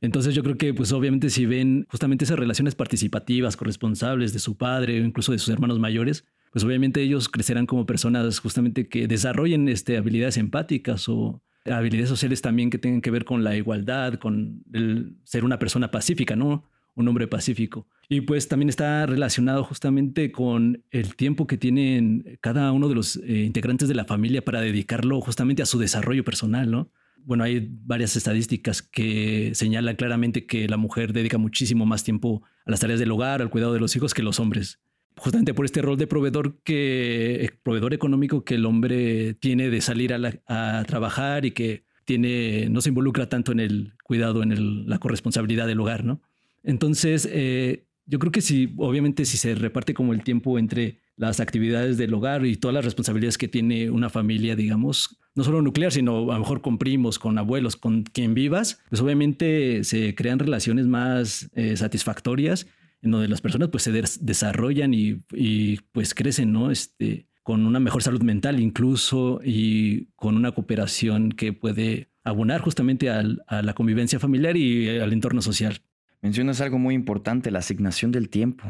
Entonces 0.01 0.35
yo 0.35 0.43
creo 0.43 0.57
que 0.57 0.75
pues 0.75 0.93
obviamente 0.93 1.31
si 1.31 1.47
ven 1.47 1.87
justamente 1.91 2.25
esas 2.25 2.39
relaciones 2.39 2.75
participativas, 2.75 3.57
corresponsables 3.57 4.33
de 4.33 4.39
su 4.39 4.57
padre 4.57 5.01
o 5.01 5.05
incluso 5.05 5.33
de 5.33 5.39
sus 5.39 5.49
hermanos 5.49 5.79
mayores, 5.79 6.25
pues 6.53 6.65
obviamente 6.65 7.03
ellos 7.03 7.29
crecerán 7.29 7.67
como 7.67 7.87
personas 7.87 8.39
justamente 8.39 8.89
que 8.89 9.07
desarrollen 9.07 9.69
este, 9.69 9.97
habilidades 9.97 10.37
empáticas 10.37 11.09
o 11.09 11.43
habilidades 11.65 12.09
sociales 12.09 12.43
también 12.43 12.71
que 12.71 12.79
tengan 12.79 13.01
que 13.01 13.11
ver 13.11 13.25
con 13.25 13.45
la 13.45 13.57
igualdad, 13.57 14.15
con 14.15 14.63
el 14.73 15.17
ser 15.25 15.45
una 15.45 15.59
persona 15.59 15.91
pacífica, 15.91 16.37
¿no? 16.37 16.65
Un 16.95 17.09
hombre 17.09 17.27
pacífico. 17.27 17.87
Y 18.09 18.23
pues 18.23 18.49
también 18.49 18.69
está 18.69 19.05
relacionado 19.05 19.65
justamente 19.65 20.33
con 20.33 20.85
el 20.91 21.15
tiempo 21.17 21.47
que 21.47 21.59
tienen 21.59 22.39
cada 22.41 22.73
uno 22.73 22.89
de 22.89 22.95
los 22.95 23.17
eh, 23.17 23.43
integrantes 23.45 23.89
de 23.89 23.95
la 23.95 24.05
familia 24.05 24.43
para 24.43 24.61
dedicarlo 24.61 25.21
justamente 25.21 25.63
a 25.63 25.67
su 25.67 25.79
desarrollo 25.79 26.25
personal, 26.25 26.71
¿no? 26.71 26.91
Bueno, 27.27 27.43
hay 27.43 27.69
varias 27.69 28.15
estadísticas 28.15 28.83
que 28.83 29.51
señalan 29.53 29.97
claramente 29.97 30.47
que 30.47 30.69
la 30.69 30.77
mujer 30.77 31.13
dedica 31.13 31.39
muchísimo 31.39 31.85
más 31.85 32.05
tiempo 32.05 32.43
a 32.65 32.71
las 32.71 32.79
tareas 32.79 33.01
del 33.01 33.11
hogar, 33.11 33.43
al 33.43 33.51
cuidado 33.51 33.75
de 33.75 33.81
los 33.81 33.97
hijos 33.97 34.15
que 34.15 34.23
los 34.23 34.39
hombres. 34.39 34.79
Justamente 35.17 35.53
por 35.53 35.65
este 35.65 35.83
rol 35.83 35.99
de 35.99 36.07
proveedor 36.07 36.61
que 36.63 37.45
eh, 37.45 37.51
proveedor 37.65 37.95
económico 37.95 38.45
que 38.45 38.55
el 38.55 38.65
hombre 38.65 39.35
tiene 39.35 39.71
de 39.71 39.81
salir 39.81 40.15
a, 40.15 40.85
trabajar 40.87 41.45
y 41.45 41.51
que 41.51 41.85
tiene 42.05 42.69
no 42.71 42.81
se 42.81 42.91
involucra 42.91 43.29
tanto 43.29 43.51
en 43.51 43.59
el 43.59 43.95
cuidado, 44.05 44.45
en 44.45 44.89
la 44.89 44.99
corresponsabilidad 45.01 45.67
del 45.67 45.81
hogar, 45.81 46.05
¿no? 46.05 46.23
Entonces, 46.63 47.29
eh, 47.33 47.87
yo 48.05 48.21
creo 48.21 48.31
que 48.31 48.41
si, 48.41 48.73
obviamente, 48.77 49.25
si 49.25 49.37
se 49.37 49.57
reparte 49.57 49.95
como 49.95 50.13
el 50.13 50.23
tiempo 50.23 50.61
entre 50.61 51.01
las 51.17 51.41
actividades 51.41 51.97
del 51.97 52.13
hogar 52.15 52.45
y 52.45 52.57
todas 52.57 52.75
las 52.75 52.85
responsabilidades 52.85 53.39
que 53.39 53.49
tiene 53.49 53.91
una 53.91 54.11
familia, 54.11 54.55
digamos, 54.55 55.19
no 55.35 55.45
solo 55.45 55.63
nuclear, 55.63 55.93
sino 55.93 56.31
a 56.31 56.35
lo 56.35 56.41
mejor 56.41 56.61
con 56.61 56.79
primos, 56.79 57.19
con 57.19 57.39
abuelos, 57.39 57.77
con 57.77 58.03
quien 58.03 58.35
vivas, 58.35 58.81
pues 58.89 59.01
obviamente 59.01 59.85
se 59.85 60.15
crean 60.15 60.39
relaciones 60.39 60.87
más 60.87 61.51
eh, 61.55 61.77
satisfactorias 61.77 62.67
en 63.03 63.11
donde 63.11 63.29
las 63.29 63.41
personas 63.41 63.69
pues 63.69 63.85
se 63.85 63.93
desarrollan 63.93 64.93
y, 64.95 65.77
pues 65.93 66.15
crecen, 66.15 66.53
¿no? 66.53 66.71
Este, 66.71 67.29
con 67.43 67.65
una 67.67 67.79
mejor 67.79 68.03
salud 68.03 68.23
mental 68.23 68.59
incluso 68.59 69.41
y 69.45 70.07
con 70.17 70.37
una 70.37 70.53
cooperación 70.53 71.31
que 71.31 71.53
puede 71.53 72.11
abonar 72.25 72.61
justamente 72.61 73.09
a 73.09 73.23
la 73.23 73.75
convivencia 73.75 74.19
familiar 74.19 74.57
y 74.57 74.99
al 74.99 75.13
entorno 75.13 75.41
social. 75.43 75.81
Mencionas 76.23 76.61
algo 76.61 76.79
muy 76.79 76.95
importante, 76.95 77.53
la 77.53 77.61
asignación 77.61 78.11
del 78.11 78.31
tiempo 78.31 78.65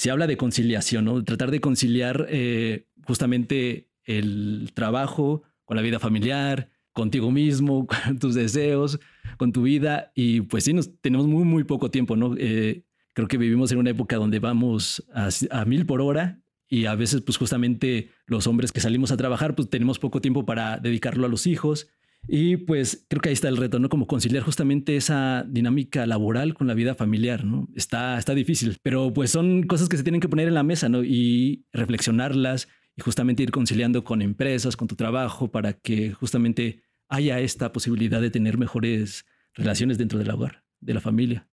se 0.00 0.10
habla 0.10 0.26
de 0.26 0.38
conciliación, 0.38 1.04
¿no? 1.04 1.22
Tratar 1.22 1.50
de 1.50 1.60
conciliar 1.60 2.26
eh, 2.30 2.86
justamente 3.04 3.90
el 4.04 4.70
trabajo 4.72 5.42
con 5.66 5.76
la 5.76 5.82
vida 5.82 5.98
familiar, 5.98 6.70
contigo 6.94 7.30
mismo, 7.30 7.86
con 8.06 8.18
tus 8.18 8.34
deseos, 8.34 8.98
con 9.36 9.52
tu 9.52 9.60
vida. 9.60 10.10
Y 10.14 10.40
pues 10.40 10.64
sí, 10.64 10.74
tenemos 11.02 11.26
muy, 11.26 11.44
muy 11.44 11.64
poco 11.64 11.90
tiempo, 11.90 12.16
¿no? 12.16 12.34
Eh, 12.38 12.82
creo 13.12 13.28
que 13.28 13.36
vivimos 13.36 13.72
en 13.72 13.78
una 13.78 13.90
época 13.90 14.16
donde 14.16 14.38
vamos 14.38 15.04
a, 15.12 15.28
a, 15.50 15.66
mil 15.66 15.84
por 15.84 16.00
hora 16.00 16.40
y 16.66 16.86
a 16.86 16.94
veces 16.94 17.20
pues 17.20 17.36
justamente 17.36 18.08
los 18.24 18.46
hombres 18.46 18.72
que 18.72 18.80
salimos 18.80 19.12
a 19.12 19.18
trabajar 19.18 19.54
pues 19.54 19.68
tenemos 19.68 19.98
poco 19.98 20.22
tiempo 20.22 20.46
para 20.46 20.78
dedicarlo 20.78 21.26
a 21.26 21.28
los 21.28 21.46
hijos 21.46 21.88
y 22.28 22.58
pues 22.58 23.06
creo 23.08 23.20
que 23.20 23.30
ahí 23.30 23.32
está 23.32 23.48
el 23.48 23.56
reto, 23.56 23.78
¿no? 23.78 23.88
Como 23.88 24.06
conciliar 24.06 24.42
justamente 24.42 24.96
esa 24.96 25.44
dinámica 25.48 26.06
laboral 26.06 26.54
con 26.54 26.66
la 26.66 26.74
vida 26.74 26.94
familiar, 26.94 27.44
¿no? 27.44 27.68
Está, 27.74 28.18
está 28.18 28.34
difícil, 28.34 28.78
pero 28.82 29.12
pues 29.12 29.30
son 29.30 29.64
cosas 29.64 29.88
que 29.88 29.96
se 29.96 30.02
tienen 30.02 30.20
que 30.20 30.28
poner 30.28 30.48
en 30.48 30.54
la 30.54 30.62
mesa, 30.62 30.88
¿no? 30.88 31.02
Y 31.02 31.64
reflexionarlas 31.72 32.68
y 32.96 33.02
justamente 33.02 33.42
ir 33.42 33.50
conciliando 33.50 34.04
con 34.04 34.22
empresas, 34.22 34.76
con 34.76 34.88
tu 34.88 34.96
trabajo, 34.96 35.50
para 35.50 35.72
que 35.72 36.12
justamente 36.12 36.82
haya 37.08 37.40
esta 37.40 37.72
posibilidad 37.72 38.20
de 38.20 38.30
tener 38.30 38.58
mejores 38.58 39.24
relaciones 39.54 39.98
dentro 39.98 40.18
del 40.18 40.30
hogar, 40.30 40.62
de 40.80 40.94
la 40.94 41.00
familia. 41.00 41.48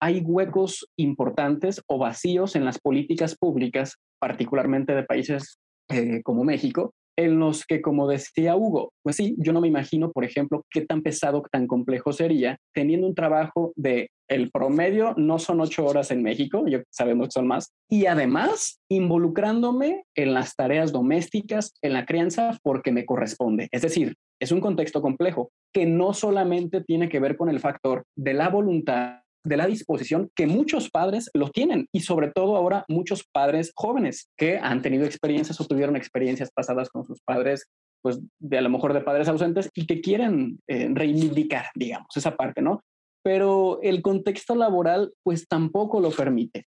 Hay 0.00 0.20
huecos 0.20 0.88
importantes 0.96 1.82
o 1.86 1.98
vacíos 1.98 2.56
en 2.56 2.64
las 2.64 2.78
políticas 2.80 3.36
públicas, 3.36 3.98
particularmente 4.18 4.94
de 4.94 5.04
países 5.04 5.58
eh, 5.90 6.22
como 6.22 6.42
México, 6.42 6.94
en 7.24 7.38
los 7.38 7.64
que, 7.64 7.80
como 7.80 8.08
decía 8.08 8.56
Hugo, 8.56 8.92
pues 9.02 9.16
sí, 9.16 9.34
yo 9.38 9.52
no 9.52 9.60
me 9.60 9.68
imagino, 9.68 10.10
por 10.12 10.24
ejemplo, 10.24 10.62
qué 10.70 10.82
tan 10.82 11.02
pesado, 11.02 11.42
tan 11.50 11.66
complejo 11.66 12.12
sería 12.12 12.58
teniendo 12.74 13.06
un 13.06 13.14
trabajo 13.14 13.72
de 13.76 14.10
el 14.28 14.50
promedio 14.50 15.14
no 15.16 15.38
son 15.38 15.60
ocho 15.60 15.84
horas 15.84 16.10
en 16.10 16.22
México, 16.22 16.64
yo 16.66 16.80
sabemos 16.90 17.28
que 17.28 17.32
son 17.32 17.46
más, 17.46 17.72
y 17.90 18.06
además 18.06 18.80
involucrándome 18.88 20.04
en 20.16 20.32
las 20.32 20.56
tareas 20.56 20.90
domésticas, 20.90 21.74
en 21.82 21.92
la 21.92 22.06
crianza, 22.06 22.58
porque 22.62 22.92
me 22.92 23.04
corresponde. 23.04 23.68
Es 23.72 23.82
decir, 23.82 24.14
es 24.40 24.50
un 24.50 24.60
contexto 24.60 25.02
complejo 25.02 25.50
que 25.72 25.86
no 25.86 26.14
solamente 26.14 26.82
tiene 26.82 27.08
que 27.08 27.20
ver 27.20 27.36
con 27.36 27.48
el 27.48 27.60
factor 27.60 28.04
de 28.16 28.34
la 28.34 28.48
voluntad 28.48 29.21
de 29.44 29.56
la 29.56 29.66
disposición 29.66 30.30
que 30.34 30.46
muchos 30.46 30.90
padres 30.90 31.30
lo 31.34 31.50
tienen 31.50 31.88
y 31.92 32.00
sobre 32.00 32.30
todo 32.30 32.56
ahora 32.56 32.84
muchos 32.88 33.24
padres 33.32 33.72
jóvenes 33.74 34.28
que 34.36 34.58
han 34.58 34.82
tenido 34.82 35.04
experiencias 35.04 35.60
o 35.60 35.66
tuvieron 35.66 35.96
experiencias 35.96 36.50
pasadas 36.52 36.88
con 36.90 37.04
sus 37.04 37.20
padres, 37.22 37.66
pues 38.02 38.20
de 38.38 38.58
a 38.58 38.62
lo 38.62 38.70
mejor 38.70 38.92
de 38.92 39.00
padres 39.00 39.28
ausentes 39.28 39.70
y 39.74 39.86
que 39.86 40.00
quieren 40.00 40.58
eh, 40.68 40.88
reivindicar, 40.92 41.66
digamos, 41.74 42.16
esa 42.16 42.36
parte, 42.36 42.62
¿no? 42.62 42.80
Pero 43.24 43.80
el 43.82 44.02
contexto 44.02 44.54
laboral 44.54 45.12
pues 45.22 45.46
tampoco 45.46 46.00
lo 46.00 46.10
permite. 46.10 46.66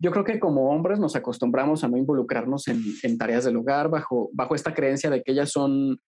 Yo 0.00 0.10
creo 0.10 0.24
que 0.24 0.40
como 0.40 0.70
hombres 0.70 0.98
nos 0.98 1.14
acostumbramos 1.14 1.84
a 1.84 1.88
no 1.88 1.96
involucrarnos 1.96 2.66
en, 2.66 2.82
en 3.04 3.18
tareas 3.18 3.44
del 3.44 3.56
hogar 3.56 3.88
bajo, 3.88 4.30
bajo 4.32 4.56
esta 4.56 4.74
creencia 4.74 5.10
de 5.10 5.22
que 5.22 5.32
ellas 5.32 5.50
son 5.50 5.98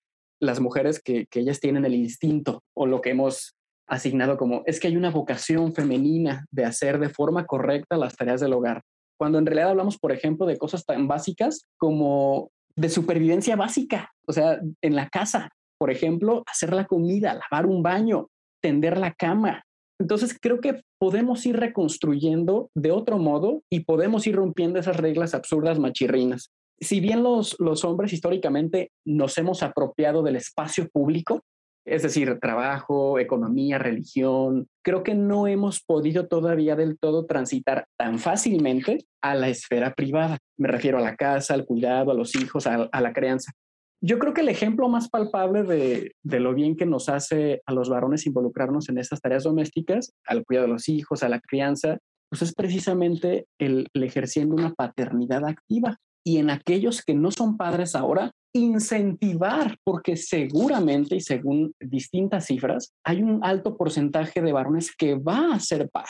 las 0.41 0.61
mujeres 0.61 1.01
que, 1.01 1.27
que 1.31 1.41
ellas 1.41 1.61
tienen 1.61 1.85
el 1.85 1.95
instinto 1.95 2.63
o 2.77 2.87
lo 2.87 3.01
que 3.01 3.11
hemos 3.11 3.55
asignado 3.87 4.37
como 4.37 4.63
es 4.67 4.81
que 4.81 4.89
hay 4.89 4.97
una 4.97 5.11
vocación 5.11 5.75
femenina 5.75 6.47
de 6.51 6.65
hacer 6.65 6.99
de 6.99 7.09
forma 7.09 7.47
correcta 7.47 7.97
las 7.97 8.17
tareas 8.17 8.41
del 8.41 8.53
hogar. 8.53 8.83
Cuando 9.19 9.39
en 9.39 9.47
realidad 9.47 9.71
hablamos, 9.71 9.99
por 9.99 10.13
ejemplo, 10.13 10.47
de 10.47 10.59
cosas 10.59 10.85
tan 10.85 11.07
básicas 11.07 11.67
como 11.79 12.51
de 12.77 12.89
supervivencia 12.89 13.57
básica, 13.57 14.11
o 14.27 14.33
sea, 14.33 14.61
en 14.83 14.97
la 14.97 15.09
casa, 15.09 15.51
por 15.79 15.91
ejemplo, 15.91 16.43
hacer 16.47 16.73
la 16.73 16.87
comida, 16.87 17.35
lavar 17.35 17.67
un 17.67 17.83
baño, 17.83 18.29
tender 18.61 18.99
la 18.99 19.13
cama. 19.13 19.63
Entonces 20.01 20.37
creo 20.41 20.61
que 20.61 20.83
podemos 20.99 21.45
ir 21.47 21.57
reconstruyendo 21.57 22.71
de 22.75 22.91
otro 22.91 23.19
modo 23.19 23.63
y 23.71 23.81
podemos 23.81 24.27
ir 24.27 24.37
rompiendo 24.37 24.79
esas 24.79 24.97
reglas 24.97 25.35
absurdas 25.35 25.79
machirrinas. 25.79 26.51
Si 26.81 26.99
bien 26.99 27.23
los, 27.23 27.55
los 27.61 27.85
hombres 27.85 28.13
históricamente 28.13 28.91
nos 29.07 29.39
hemos 29.39 29.63
apropiado 29.63 30.25
del 30.25 30.37
espacio 30.37 30.89
público, 30.89 31.43
es 31.85 32.03
decir, 32.03 32.39
trabajo, 32.41 33.19
economía, 33.19 33.79
religión. 33.79 34.69
Creo 34.83 35.03
que 35.03 35.15
no 35.15 35.47
hemos 35.47 35.83
podido 35.83 36.27
todavía 36.27 36.77
del 36.77 36.99
todo 36.99 37.27
transitar 37.27 37.87
tan 37.99 38.19
fácilmente 38.19 39.05
a 39.23 39.35
la 39.35 39.49
esfera 39.49 39.95
privada. 39.95 40.39
Me 40.59 40.69
refiero 40.69 40.99
a 40.99 41.03
la 41.03 41.17
casa, 41.17 41.55
al 41.55 41.67
cuidado, 41.67 42.11
a 42.11 42.15
los 42.15 42.35
hijos, 42.37 42.67
a, 42.67 42.89
la 43.01 43.13
crianza. 43.13 43.53
Yo 44.01 44.19
creo 44.19 44.35
que 44.35 44.41
el 44.41 44.49
ejemplo 44.49 44.89
más 44.89 45.09
palpable 45.09 45.63
de, 45.63 46.41
lo 46.41 46.55
bien 46.55 46.77
que 46.77 46.87
nos 46.87 47.09
hace 47.09 47.63
a 47.67 47.73
los 47.73 47.89
varones 47.89 48.27
involucrarnos 48.27 48.89
en 48.89 48.99
estas 48.99 49.21
tareas 49.21 49.45
domésticas, 49.45 50.13
al 50.27 50.45
cuidado 50.45 50.67
de 50.67 50.73
los 50.73 50.89
hijos, 50.89 51.23
a 51.23 51.29
la 51.29 51.41
crianza, 51.41 51.99
pues 52.31 52.43
es 52.43 52.55
precisamente 52.55 53.47
el 53.59 53.89
ejerciendo 53.95 54.55
una 54.55 54.73
paternidad 54.73 55.45
activa. 55.47 55.99
Y 56.27 56.39
en 56.39 56.49
aquellos 56.49 57.03
que 57.03 57.15
no 57.15 57.31
son 57.31 57.59
padres 57.59 57.95
ahora, 57.95 58.33
incentivar, 58.55 59.77
porque 59.85 60.17
seguramente 60.17 61.17
y 61.17 61.21
según 61.21 61.73
distintas 61.81 62.47
cifras, 62.47 62.93
hay 63.05 63.23
un 63.23 63.41
alto 63.43 63.77
porcentaje 63.77 64.41
de 64.41 64.53
varones 64.53 64.95
que 64.97 65.17
va 65.17 65.55
a 65.55 65.61
ser 65.61 65.91
padre. 65.91 66.09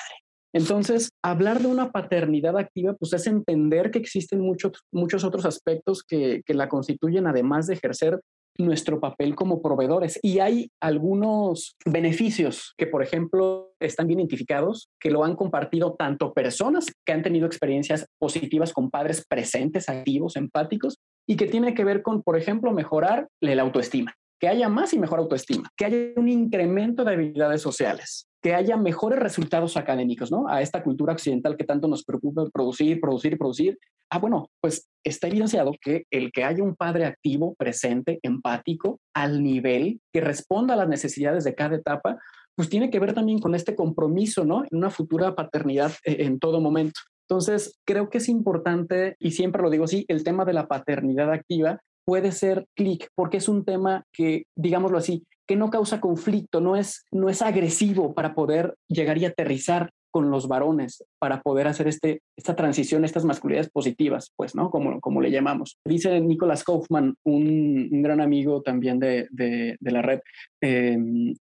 Entonces, 0.53 1.09
hablar 1.23 1.61
de 1.61 1.67
una 1.67 1.91
paternidad 1.91 2.57
activa, 2.57 2.95
pues 2.95 3.13
es 3.13 3.27
entender 3.27 3.91
que 3.91 3.99
existen 3.99 4.41
muchos, 4.41 4.73
muchos 4.93 5.25
otros 5.25 5.45
aspectos 5.47 6.05
que, 6.05 6.43
que 6.47 6.55
la 6.55 6.69
constituyen, 6.69 7.27
además 7.27 7.67
de 7.67 7.75
ejercer 7.75 8.21
nuestro 8.59 9.01
papel 9.01 9.35
como 9.35 9.61
proveedores. 9.61 10.19
Y 10.23 10.39
hay 10.39 10.71
algunos 10.81 11.77
beneficios 11.85 12.73
que, 12.77 12.87
por 12.87 13.03
ejemplo, 13.03 13.73
están 13.81 14.07
bien 14.07 14.21
identificados, 14.21 14.89
que 15.01 15.11
lo 15.11 15.25
han 15.25 15.35
compartido 15.35 15.95
tanto 15.95 16.33
personas 16.33 16.87
que 17.05 17.13
han 17.13 17.23
tenido 17.23 17.47
experiencias 17.47 18.07
positivas 18.21 18.73
con 18.73 18.91
padres 18.91 19.25
presentes, 19.29 19.89
activos, 19.89 20.37
empáticos, 20.37 20.99
y 21.27 21.37
que 21.37 21.47
tiene 21.47 21.75
que 21.75 21.85
ver 21.85 22.03
con, 22.03 22.23
por 22.23 22.37
ejemplo, 22.37 22.73
mejorar 22.73 23.29
la 23.41 23.63
autoestima, 23.63 24.15
que 24.41 24.49
haya 24.49 24.69
más 24.69 24.93
y 24.93 24.99
mejor 24.99 25.19
autoestima, 25.21 25.69
que 25.77 25.85
haya 25.87 25.99
un 26.17 26.29
incremento 26.29 27.05
de 27.05 27.13
habilidades 27.13 27.63
sociales, 27.63 28.27
que 28.43 28.55
haya 28.55 28.77
mejores 28.77 29.19
resultados 29.19 29.77
académicos, 29.77 30.31
¿no? 30.31 30.49
A 30.49 30.61
esta 30.61 30.83
cultura 30.83 31.15
occidental 31.15 31.57
que 31.57 31.65
tanto 31.65 31.89
nos 31.89 32.05
preocupa 32.05 32.45
producir, 32.53 33.01
producir, 33.01 33.39
producir. 33.39 33.79
Ah, 34.11 34.19
bueno, 34.19 34.51
pues 34.61 34.87
está 35.03 35.29
evidenciado 35.29 35.73
que 35.81 36.05
el 36.11 36.31
que 36.31 36.45
haya 36.45 36.63
un 36.63 36.77
padre 36.77 37.07
activo, 37.07 37.55
presente, 37.55 38.19
empático, 38.23 39.01
al 39.15 39.43
nivel 39.43 40.01
que 40.13 40.21
responda 40.21 40.75
a 40.75 40.77
las 40.77 40.89
necesidades 40.89 41.45
de 41.45 41.55
cada 41.55 41.77
etapa, 41.77 42.19
pues 42.55 42.69
tiene 42.69 42.91
que 42.91 43.01
ver 43.01 43.15
también 43.15 43.39
con 43.39 43.55
este 43.55 43.75
compromiso, 43.75 44.45
¿no? 44.45 44.65
En 44.65 44.77
una 44.77 44.91
futura 44.91 45.35
paternidad 45.35 45.93
eh, 46.05 46.17
en 46.21 46.39
todo 46.39 46.61
momento. 46.61 47.01
Entonces, 47.29 47.79
creo 47.87 48.11
que 48.11 48.19
es 48.19 48.29
importante, 48.29 49.17
y 49.19 49.33
siempre 49.33 49.63
lo 49.63 49.71
digo 49.71 49.85
así, 49.85 50.05
el 50.09 50.25
tema 50.25 50.45
de 50.45 50.53
la 50.53 50.67
paternidad 50.67 51.33
activa 51.33 51.81
puede 52.05 52.33
ser 52.33 52.67
clic, 52.75 53.09
porque 53.15 53.39
es 53.39 53.49
un 53.49 53.65
tema 53.65 54.05
que, 54.13 54.45
digámoslo 54.57 54.99
así, 54.99 55.25
que 55.47 55.57
no 55.57 55.71
causa 55.71 56.01
conflicto, 56.01 56.61
no 56.61 56.77
es, 56.77 57.05
no 57.11 57.29
es 57.29 57.43
agresivo 57.43 58.15
para 58.15 58.35
poder 58.35 58.75
llegar 58.89 59.19
y 59.19 59.25
aterrizar 59.25 59.91
con 60.15 60.31
los 60.31 60.47
varones 60.47 61.05
para 61.19 61.43
poder 61.43 61.67
hacer 61.67 61.89
este, 61.89 62.23
esta 62.37 62.55
transición, 62.55 63.05
estas 63.05 63.25
masculinidades 63.25 63.69
positivas, 63.69 64.33
pues, 64.37 64.55
¿no? 64.55 64.71
Como, 64.71 65.01
como 65.01 65.21
le 65.21 65.33
llamamos. 65.33 65.79
Dice 65.85 66.21
Nicholas 66.21 66.63
Kaufman, 66.63 67.17
un, 67.25 67.89
un 67.91 68.03
gran 68.03 68.21
amigo 68.21 68.63
también 68.63 69.01
de, 69.01 69.27
de, 69.33 69.77
la 69.81 70.03
red, 70.03 70.21
eh, 70.61 70.97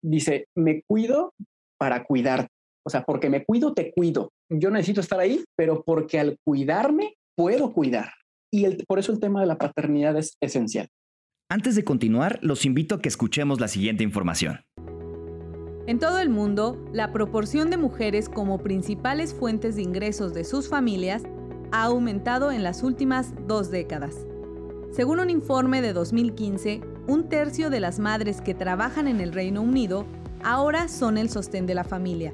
dice, 0.03 0.47
me 0.55 0.83
cuido 0.89 1.35
para 1.79 2.05
cuidar. 2.05 2.49
O 2.87 2.91
sea, 2.91 3.05
porque 3.05 3.29
me 3.29 3.45
cuido, 3.45 3.75
te 3.75 3.93
cuido. 3.93 4.31
Yo 4.49 4.71
necesito 4.71 5.01
estar 5.01 5.19
ahí, 5.19 5.45
pero 5.57 5.83
porque 5.83 6.21
al 6.21 6.39
cuidarme, 6.45 7.17
puedo 7.37 7.73
cuidar. 7.73 8.13
Y 8.53 8.65
el, 8.65 8.85
por 8.87 9.01
eso 9.01 9.11
el 9.11 9.19
tema 9.19 9.41
de 9.41 9.49
la 9.49 9.59
paternidad 9.59 10.17
es 10.17 10.37
esencial. 10.41 10.87
Antes 11.51 11.75
de 11.75 11.83
continuar, 11.83 12.39
los 12.43 12.65
invito 12.65 12.95
a 12.95 13.03
que 13.03 13.09
escuchemos 13.09 13.61
la 13.61 13.67
siguiente 13.67 14.05
información. 14.05 14.61
En 15.89 15.99
todo 15.99 16.21
el 16.21 16.29
mundo, 16.29 16.85
la 16.93 17.13
proporción 17.13 17.71
de 17.71 17.77
mujeres 17.77 18.29
como 18.29 18.59
principales 18.59 19.35
fuentes 19.35 19.75
de 19.75 19.83
ingresos 19.83 20.33
de 20.33 20.45
sus 20.45 20.69
familias 20.69 21.25
ha 21.73 21.85
aumentado 21.85 22.53
en 22.53 22.63
las 22.63 22.85
últimas 22.85 23.35
dos 23.49 23.73
décadas. 23.73 24.15
Según 24.93 25.19
un 25.19 25.31
informe 25.31 25.83
de 25.83 25.93
2015, 25.93 26.83
un 27.09 27.29
tercio 27.29 27.69
de 27.69 27.81
las 27.81 27.99
madres 27.99 28.41
que 28.41 28.55
trabajan 28.55 29.09
en 29.09 29.21
el 29.21 29.33
Reino 29.33 29.61
Unido 29.63 30.07
ahora 30.45 30.87
son 30.87 31.19
el 31.19 31.31
sostén 31.31 31.67
de 31.67 31.75
la 31.75 31.85
familia, 31.85 32.33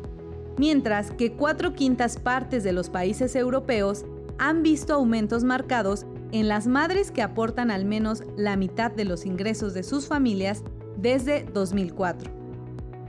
mientras 0.59 1.11
que 1.11 1.33
cuatro 1.33 1.75
quintas 1.75 2.19
partes 2.19 2.65
de 2.65 2.73
los 2.73 2.91
países 2.91 3.35
europeos 3.37 4.05
han 4.39 4.63
visto 4.63 4.95
aumentos 4.95 5.45
marcados 5.45 6.07
en 6.33 6.49
las 6.49 6.67
madres 6.67 7.11
que 7.11 7.23
aportan 7.23 7.71
al 7.71 7.85
menos 7.85 8.25
la 8.37 8.57
mitad 8.57 8.91
de 8.91 9.05
los 9.05 9.27
ingresos 9.27 9.75
de 9.75 9.83
sus 9.83 10.07
familias 10.07 10.63
desde 10.97 11.45
2004. 11.45 12.31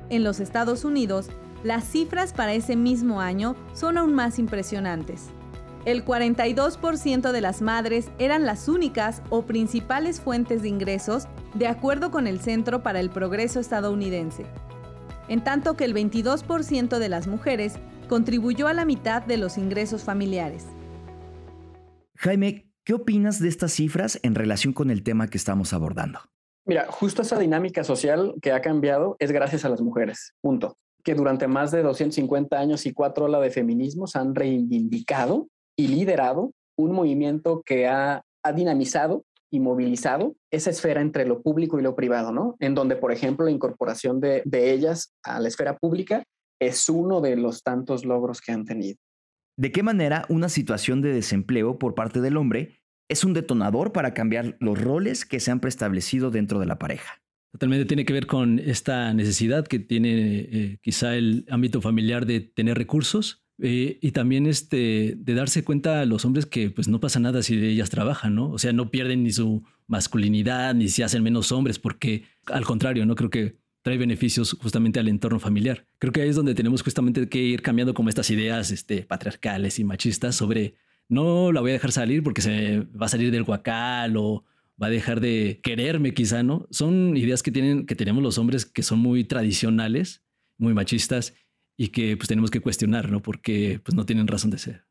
En 0.09 0.23
los 0.23 0.39
Estados 0.39 0.85
Unidos, 0.85 1.29
las 1.63 1.85
cifras 1.85 2.33
para 2.33 2.53
ese 2.53 2.75
mismo 2.75 3.21
año 3.21 3.55
son 3.73 3.97
aún 3.97 4.13
más 4.13 4.37
impresionantes. 4.37 5.29
El 5.85 6.05
42% 6.05 7.31
de 7.31 7.41
las 7.41 7.61
madres 7.61 8.09
eran 8.19 8.45
las 8.45 8.67
únicas 8.67 9.21
o 9.29 9.43
principales 9.43 10.21
fuentes 10.21 10.61
de 10.61 10.69
ingresos, 10.69 11.27
de 11.55 11.67
acuerdo 11.67 12.11
con 12.11 12.27
el 12.27 12.39
Centro 12.39 12.83
para 12.83 12.99
el 12.99 13.09
Progreso 13.09 13.59
estadounidense, 13.59 14.45
en 15.27 15.43
tanto 15.43 15.75
que 15.75 15.85
el 15.85 15.93
22% 15.93 16.99
de 16.99 17.09
las 17.09 17.27
mujeres 17.27 17.75
contribuyó 18.09 18.67
a 18.67 18.73
la 18.73 18.85
mitad 18.85 19.23
de 19.23 19.37
los 19.37 19.57
ingresos 19.57 20.03
familiares. 20.03 20.65
Jaime, 22.15 22.67
¿Qué 22.85 22.93
opinas 22.93 23.39
de 23.39 23.47
estas 23.47 23.71
cifras 23.71 24.19
en 24.23 24.35
relación 24.35 24.73
con 24.73 24.91
el 24.91 25.03
tema 25.03 25.29
que 25.29 25.37
estamos 25.37 25.71
abordando? 25.71 26.19
Mira, 26.65 26.85
justo 26.89 27.21
esa 27.21 27.39
dinámica 27.39 27.85
social 27.85 28.33
que 28.41 28.51
ha 28.51 28.61
cambiado 28.61 29.15
es 29.19 29.31
gracias 29.31 29.63
a 29.63 29.69
las 29.69 29.79
mujeres, 29.79 30.33
punto. 30.41 30.75
Que 31.01 31.15
durante 31.15 31.47
más 31.47 31.71
de 31.71 31.81
250 31.81 32.59
años 32.59 32.85
y 32.85 32.91
cuatro 32.91 33.25
olas 33.25 33.41
de 33.41 33.51
feminismos 33.51 34.17
han 34.17 34.35
reivindicado 34.35 35.47
y 35.77 35.87
liderado 35.87 36.51
un 36.77 36.91
movimiento 36.91 37.61
que 37.65 37.87
ha, 37.87 38.21
ha 38.43 38.51
dinamizado 38.51 39.23
y 39.53 39.59
movilizado 39.59 40.35
esa 40.51 40.71
esfera 40.71 40.99
entre 40.99 41.27
lo 41.27 41.43
público 41.43 41.79
y 41.79 41.83
lo 41.83 41.95
privado, 41.95 42.31
¿no? 42.31 42.55
En 42.59 42.73
donde, 42.73 42.95
por 42.95 43.11
ejemplo, 43.11 43.45
la 43.45 43.51
incorporación 43.51 44.19
de, 44.19 44.41
de 44.45 44.73
ellas 44.73 45.13
a 45.21 45.39
la 45.39 45.47
esfera 45.47 45.77
pública 45.77 46.23
es 46.59 46.89
uno 46.89 47.21
de 47.21 47.35
los 47.35 47.61
tantos 47.61 48.03
logros 48.03 48.41
que 48.41 48.51
han 48.51 48.65
tenido. 48.65 48.97
¿De 49.55 49.71
qué 49.71 49.83
manera 49.83 50.25
una 50.27 50.49
situación 50.49 51.03
de 51.03 51.13
desempleo 51.13 51.77
por 51.77 51.93
parte 51.93 52.19
del 52.19 52.37
hombre 52.37 52.79
es 53.07 53.23
un 53.23 53.33
detonador 53.33 53.91
para 53.91 54.15
cambiar 54.15 54.57
los 54.59 54.81
roles 54.81 55.23
que 55.23 55.39
se 55.39 55.51
han 55.51 55.59
preestablecido 55.59 56.31
dentro 56.31 56.59
de 56.59 56.65
la 56.65 56.79
pareja? 56.79 57.21
Totalmente 57.51 57.85
tiene 57.85 58.05
que 58.05 58.13
ver 58.13 58.25
con 58.25 58.57
esta 58.57 59.13
necesidad 59.13 59.67
que 59.67 59.77
tiene 59.77 60.39
eh, 60.39 60.79
quizá 60.81 61.15
el 61.15 61.45
ámbito 61.47 61.79
familiar 61.79 62.25
de 62.25 62.41
tener 62.41 62.75
recursos 62.75 63.42
eh, 63.59 63.99
y 64.01 64.11
también 64.11 64.47
este, 64.47 65.13
de 65.15 65.33
darse 65.33 65.63
cuenta 65.63 66.01
a 66.01 66.05
los 66.05 66.25
hombres 66.25 66.45
que 66.45 66.69
pues 66.69 66.87
no 66.87 66.99
pasa 66.99 67.19
nada 67.19 67.43
si 67.43 67.55
ellas 67.55 67.89
trabajan, 67.89 68.35
¿no? 68.35 68.49
O 68.49 68.57
sea, 68.57 68.73
no 68.73 68.89
pierden 68.89 69.23
ni 69.23 69.31
su 69.31 69.63
masculinidad 69.87 70.73
ni 70.73 70.89
se 70.89 71.03
hacen 71.03 71.23
menos 71.23 71.51
hombres 71.51 71.79
porque 71.79 72.23
al 72.47 72.65
contrario, 72.65 73.05
no 73.05 73.15
creo 73.15 73.29
que 73.29 73.57
trae 73.83 73.97
beneficios 73.97 74.57
justamente 74.61 74.99
al 74.99 75.07
entorno 75.07 75.39
familiar. 75.39 75.85
Creo 75.99 76.13
que 76.13 76.21
ahí 76.21 76.29
es 76.29 76.35
donde 76.35 76.55
tenemos 76.55 76.81
justamente 76.81 77.27
que 77.29 77.39
ir 77.39 77.61
cambiando 77.61 77.93
como 77.93 78.09
estas 78.09 78.29
ideas 78.31 78.71
este, 78.71 79.03
patriarcales 79.03 79.77
y 79.77 79.83
machistas 79.83 80.35
sobre 80.35 80.75
no 81.09 81.51
la 81.51 81.61
voy 81.61 81.71
a 81.71 81.73
dejar 81.73 81.91
salir 81.91 82.23
porque 82.23 82.41
se 82.41 82.79
va 82.79 83.05
a 83.05 83.09
salir 83.09 83.29
del 83.29 83.43
guacal 83.43 84.15
o 84.17 84.45
va 84.81 84.87
a 84.87 84.89
dejar 84.89 85.19
de 85.19 85.59
quererme 85.61 86.13
quizá, 86.13 86.43
¿no? 86.43 86.65
Son 86.71 87.15
ideas 87.17 87.43
que, 87.43 87.51
tienen, 87.51 87.85
que 87.85 87.95
tenemos 87.95 88.23
los 88.23 88.37
hombres 88.37 88.65
que 88.65 88.83
son 88.83 88.99
muy 88.99 89.25
tradicionales, 89.25 90.23
muy 90.57 90.73
machistas 90.73 91.33
y 91.77 91.89
que 91.89 92.17
pues 92.17 92.27
tenemos 92.27 92.51
que 92.51 92.61
cuestionar, 92.61 93.11
¿no? 93.11 93.21
Porque 93.21 93.79
pues 93.83 93.95
no 93.95 94.05
tienen 94.05 94.27
razón 94.27 94.51
de 94.51 94.57
ser. 94.57 94.85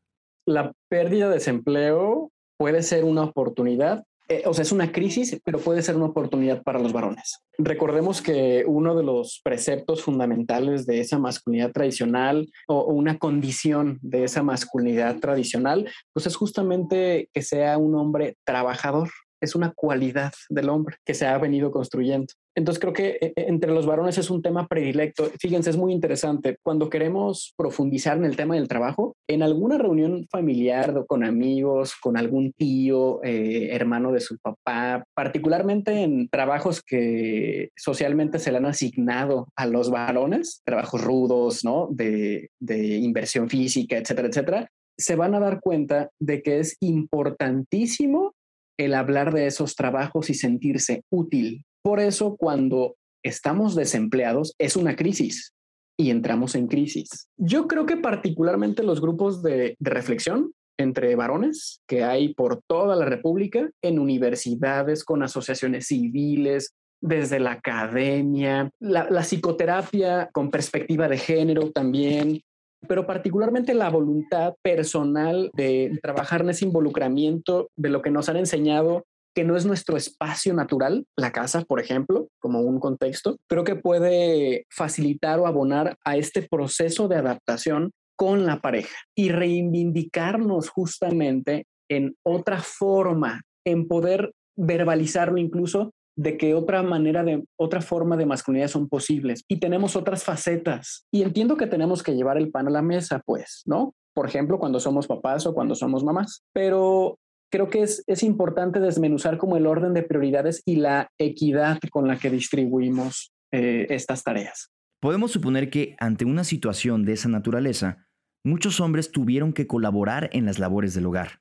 La 0.45 0.73
pérdida 0.89 1.29
de 1.29 1.35
desempleo 1.35 2.31
puede 2.57 2.83
ser 2.83 3.03
una 3.05 3.23
oportunidad 3.23 4.03
eh, 4.29 4.43
o 4.45 4.53
sea, 4.53 4.63
es 4.63 4.71
una 4.71 4.91
crisis, 4.91 5.37
pero 5.43 5.59
puede 5.59 5.81
ser 5.81 5.97
una 5.97 6.05
oportunidad 6.05 6.63
para 6.63 6.79
los 6.79 6.93
varones. 6.93 7.39
Recordemos 7.57 8.21
que 8.21 8.63
uno 8.65 8.95
de 8.95 9.03
los 9.03 9.41
preceptos 9.43 10.01
fundamentales 10.01 10.85
de 10.85 11.01
esa 11.01 11.19
masculinidad 11.19 11.71
tradicional 11.71 12.49
o, 12.67 12.85
una 12.85 13.17
condición 13.17 13.99
de 14.01 14.23
esa 14.23 14.41
masculinidad 14.41 15.19
tradicional, 15.19 15.89
pues 16.13 16.25
es 16.25 16.35
justamente 16.37 17.29
que 17.33 17.41
sea 17.41 17.77
un 17.77 17.95
hombre 17.95 18.37
trabajador. 18.45 19.09
Es 19.43 19.55
una 19.55 19.73
cualidad 19.73 20.31
del 20.49 20.69
hombre 20.69 20.95
que 21.05 21.13
se 21.13 21.27
ha 21.27 21.37
venido 21.37 21.71
construyendo. 21.71 22.33
Entonces 22.55 22.79
creo 22.79 22.93
que 22.93 23.09
eh, 23.09 23.17
eh, 23.21 23.45
entre 23.47 23.71
los 23.71 23.85
varones 23.85 24.17
es 24.17 24.29
un 24.29 24.41
tema 24.41 24.67
predilecto. 24.67 25.29
Fíjense, 25.39 25.69
es 25.69 25.77
muy 25.77 25.91
interesante. 25.91 26.57
Cuando 26.63 26.89
queremos 26.89 27.53
profundizar 27.57 28.17
en 28.17 28.25
el 28.25 28.35
tema 28.35 28.55
del 28.55 28.67
trabajo, 28.67 29.15
en 29.27 29.41
alguna 29.41 29.77
reunión 29.77 30.27
familiar 30.29 31.05
con 31.07 31.23
amigos, 31.23 31.95
con 32.01 32.15
algún 32.15 32.53
tío, 32.53 33.23
eh, 33.23 33.69
hermano 33.71 34.11
de 34.11 34.19
su 34.19 34.37
papá, 34.37 35.03
particularmente 35.15 36.03
en 36.03 36.29
trabajos 36.29 36.81
que 36.81 37.69
socialmente 37.75 38.39
se 38.39 38.51
le 38.51 38.57
han 38.57 38.65
asignado 38.65 39.47
a 39.55 39.65
los 39.65 39.89
varones, 39.89 40.61
trabajos 40.63 41.03
rudos, 41.03 41.63
¿no? 41.65 41.87
De, 41.91 42.49
de 42.59 42.97
inversión 42.97 43.49
física, 43.49 43.97
etcétera, 43.97 44.27
etcétera, 44.27 44.69
se 44.97 45.15
van 45.15 45.33
a 45.33 45.39
dar 45.39 45.59
cuenta 45.59 46.09
de 46.19 46.43
que 46.43 46.59
es 46.59 46.77
importantísimo 46.79 48.33
el 48.77 48.93
hablar 48.93 49.33
de 49.33 49.47
esos 49.47 49.75
trabajos 49.75 50.29
y 50.29 50.33
sentirse 50.33 51.03
útil 51.09 51.65
por 51.83 51.99
eso 51.99 52.37
cuando 52.37 52.95
estamos 53.23 53.75
desempleados 53.75 54.55
es 54.57 54.77
una 54.77 54.95
crisis 54.95 55.53
y 55.97 56.09
entramos 56.09 56.55
en 56.55 56.67
crisis. 56.67 57.27
Yo 57.37 57.67
creo 57.67 57.85
que 57.85 57.97
particularmente 57.97 58.83
los 58.83 59.01
grupos 59.01 59.43
de, 59.43 59.75
reflexión 59.79 60.53
entre 60.79 61.15
varones 61.15 61.81
que 61.87 62.03
hay 62.03 62.33
por 62.33 62.61
toda 62.67 62.95
la 62.95 63.05
República, 63.05 63.69
en 63.83 63.99
universidades, 63.99 65.03
con 65.03 65.21
asociaciones 65.21 65.87
civiles, 65.87 66.73
desde 66.99 67.39
la 67.39 67.51
academia, 67.51 68.71
la, 68.79 69.09
la 69.09 69.21
psicoterapia 69.21 70.29
con 70.31 70.49
perspectiva 70.49 71.09
de 71.09 71.17
género 71.17 71.69
también, 71.71 72.41
pero 72.87 73.05
particularmente 73.05 73.73
la 73.73 73.89
voluntad 73.89 74.53
personal 74.61 75.49
de 75.53 75.97
trabajar 76.01 76.41
en 76.41 76.49
ese 76.49 76.65
involucramiento 76.65 77.69
de 77.75 77.89
lo 77.89 78.01
que 78.01 78.11
nos 78.11 78.29
han 78.29 78.37
enseñado 78.37 79.03
que 79.35 79.43
no 79.43 79.57
es 79.57 79.65
nuestro 79.65 79.97
espacio 79.97 80.53
natural, 80.53 81.05
la 81.17 81.31
casa, 81.31 81.61
por 81.61 81.79
ejemplo, 81.79 82.27
como 82.39 82.61
un 82.61 82.79
contexto, 82.79 83.37
creo 83.49 83.63
que 83.63 83.75
puede 83.75 84.65
facilitar 84.69 85.39
o 85.39 85.47
abonar 85.47 85.97
a 86.05 86.17
este 86.17 86.43
proceso 86.43 87.07
de 87.07 87.15
adaptación 87.15 87.91
con 88.15 88.45
la 88.45 88.61
pareja 88.61 88.95
y 89.15 89.29
reivindicarnos 89.29 90.69
justamente 90.69 91.65
en 91.89 92.15
otra 92.23 92.61
forma, 92.61 93.41
en 93.65 93.87
poder 93.87 94.31
verbalizarlo 94.55 95.37
incluso 95.37 95.91
de 96.15 96.37
que 96.37 96.53
otra 96.53 96.83
manera 96.83 97.23
de 97.23 97.43
otra 97.57 97.81
forma 97.81 98.17
de 98.17 98.25
masculinidad 98.25 98.67
son 98.67 98.87
posibles. 98.87 99.43
Y 99.47 99.57
tenemos 99.57 99.95
otras 99.95 100.23
facetas. 100.23 101.05
Y 101.11 101.23
entiendo 101.23 101.57
que 101.57 101.67
tenemos 101.67 102.03
que 102.03 102.15
llevar 102.15 102.37
el 102.37 102.51
pan 102.51 102.67
a 102.67 102.71
la 102.71 102.81
mesa 102.81 103.21
pues 103.25 103.63
no 103.65 103.93
por 104.13 104.27
ejemplo 104.27 104.59
cuando 104.59 104.79
somos 104.79 105.07
papás 105.07 105.45
o 105.45 105.53
cuando 105.53 105.75
somos 105.75 106.03
mamás. 106.03 106.43
Pero 106.53 107.19
creo 107.51 107.69
que 107.69 107.81
es, 107.81 108.03
es 108.07 108.23
importante 108.23 108.79
desmenuzar 108.79 109.37
como 109.37 109.57
el 109.57 109.67
orden 109.67 109.93
de 109.93 110.03
prioridades 110.03 110.61
y 110.65 110.77
la 110.77 111.09
equidad 111.17 111.79
con 111.91 112.07
la 112.07 112.17
que 112.17 112.29
distribuimos 112.29 113.33
eh, 113.51 113.87
estas 113.89 114.23
tareas. 114.23 114.71
Podemos 114.99 115.31
suponer 115.31 115.69
que 115.69 115.95
ante 115.99 116.25
una 116.25 116.43
situación 116.43 117.05
de 117.05 117.13
esa 117.13 117.29
naturaleza 117.29 118.07
muchos 118.43 118.79
hombres 118.79 119.11
tuvieron 119.11 119.53
que 119.53 119.67
colaborar 119.67 120.29
en 120.33 120.45
las 120.45 120.59
labores 120.59 120.93
del 120.93 121.05
hogar. 121.05 121.39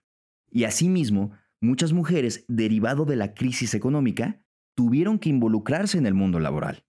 Y 0.51 0.65
asimismo 0.65 1.33
muchas 1.61 1.93
mujeres 1.93 2.45
derivado 2.49 3.05
de 3.05 3.17
la 3.17 3.35
crisis 3.35 3.75
económica 3.75 4.43
tuvieron 4.75 5.19
que 5.19 5.29
involucrarse 5.29 5.99
en 5.99 6.07
el 6.07 6.15
mundo 6.15 6.41
laboral. 6.41 6.85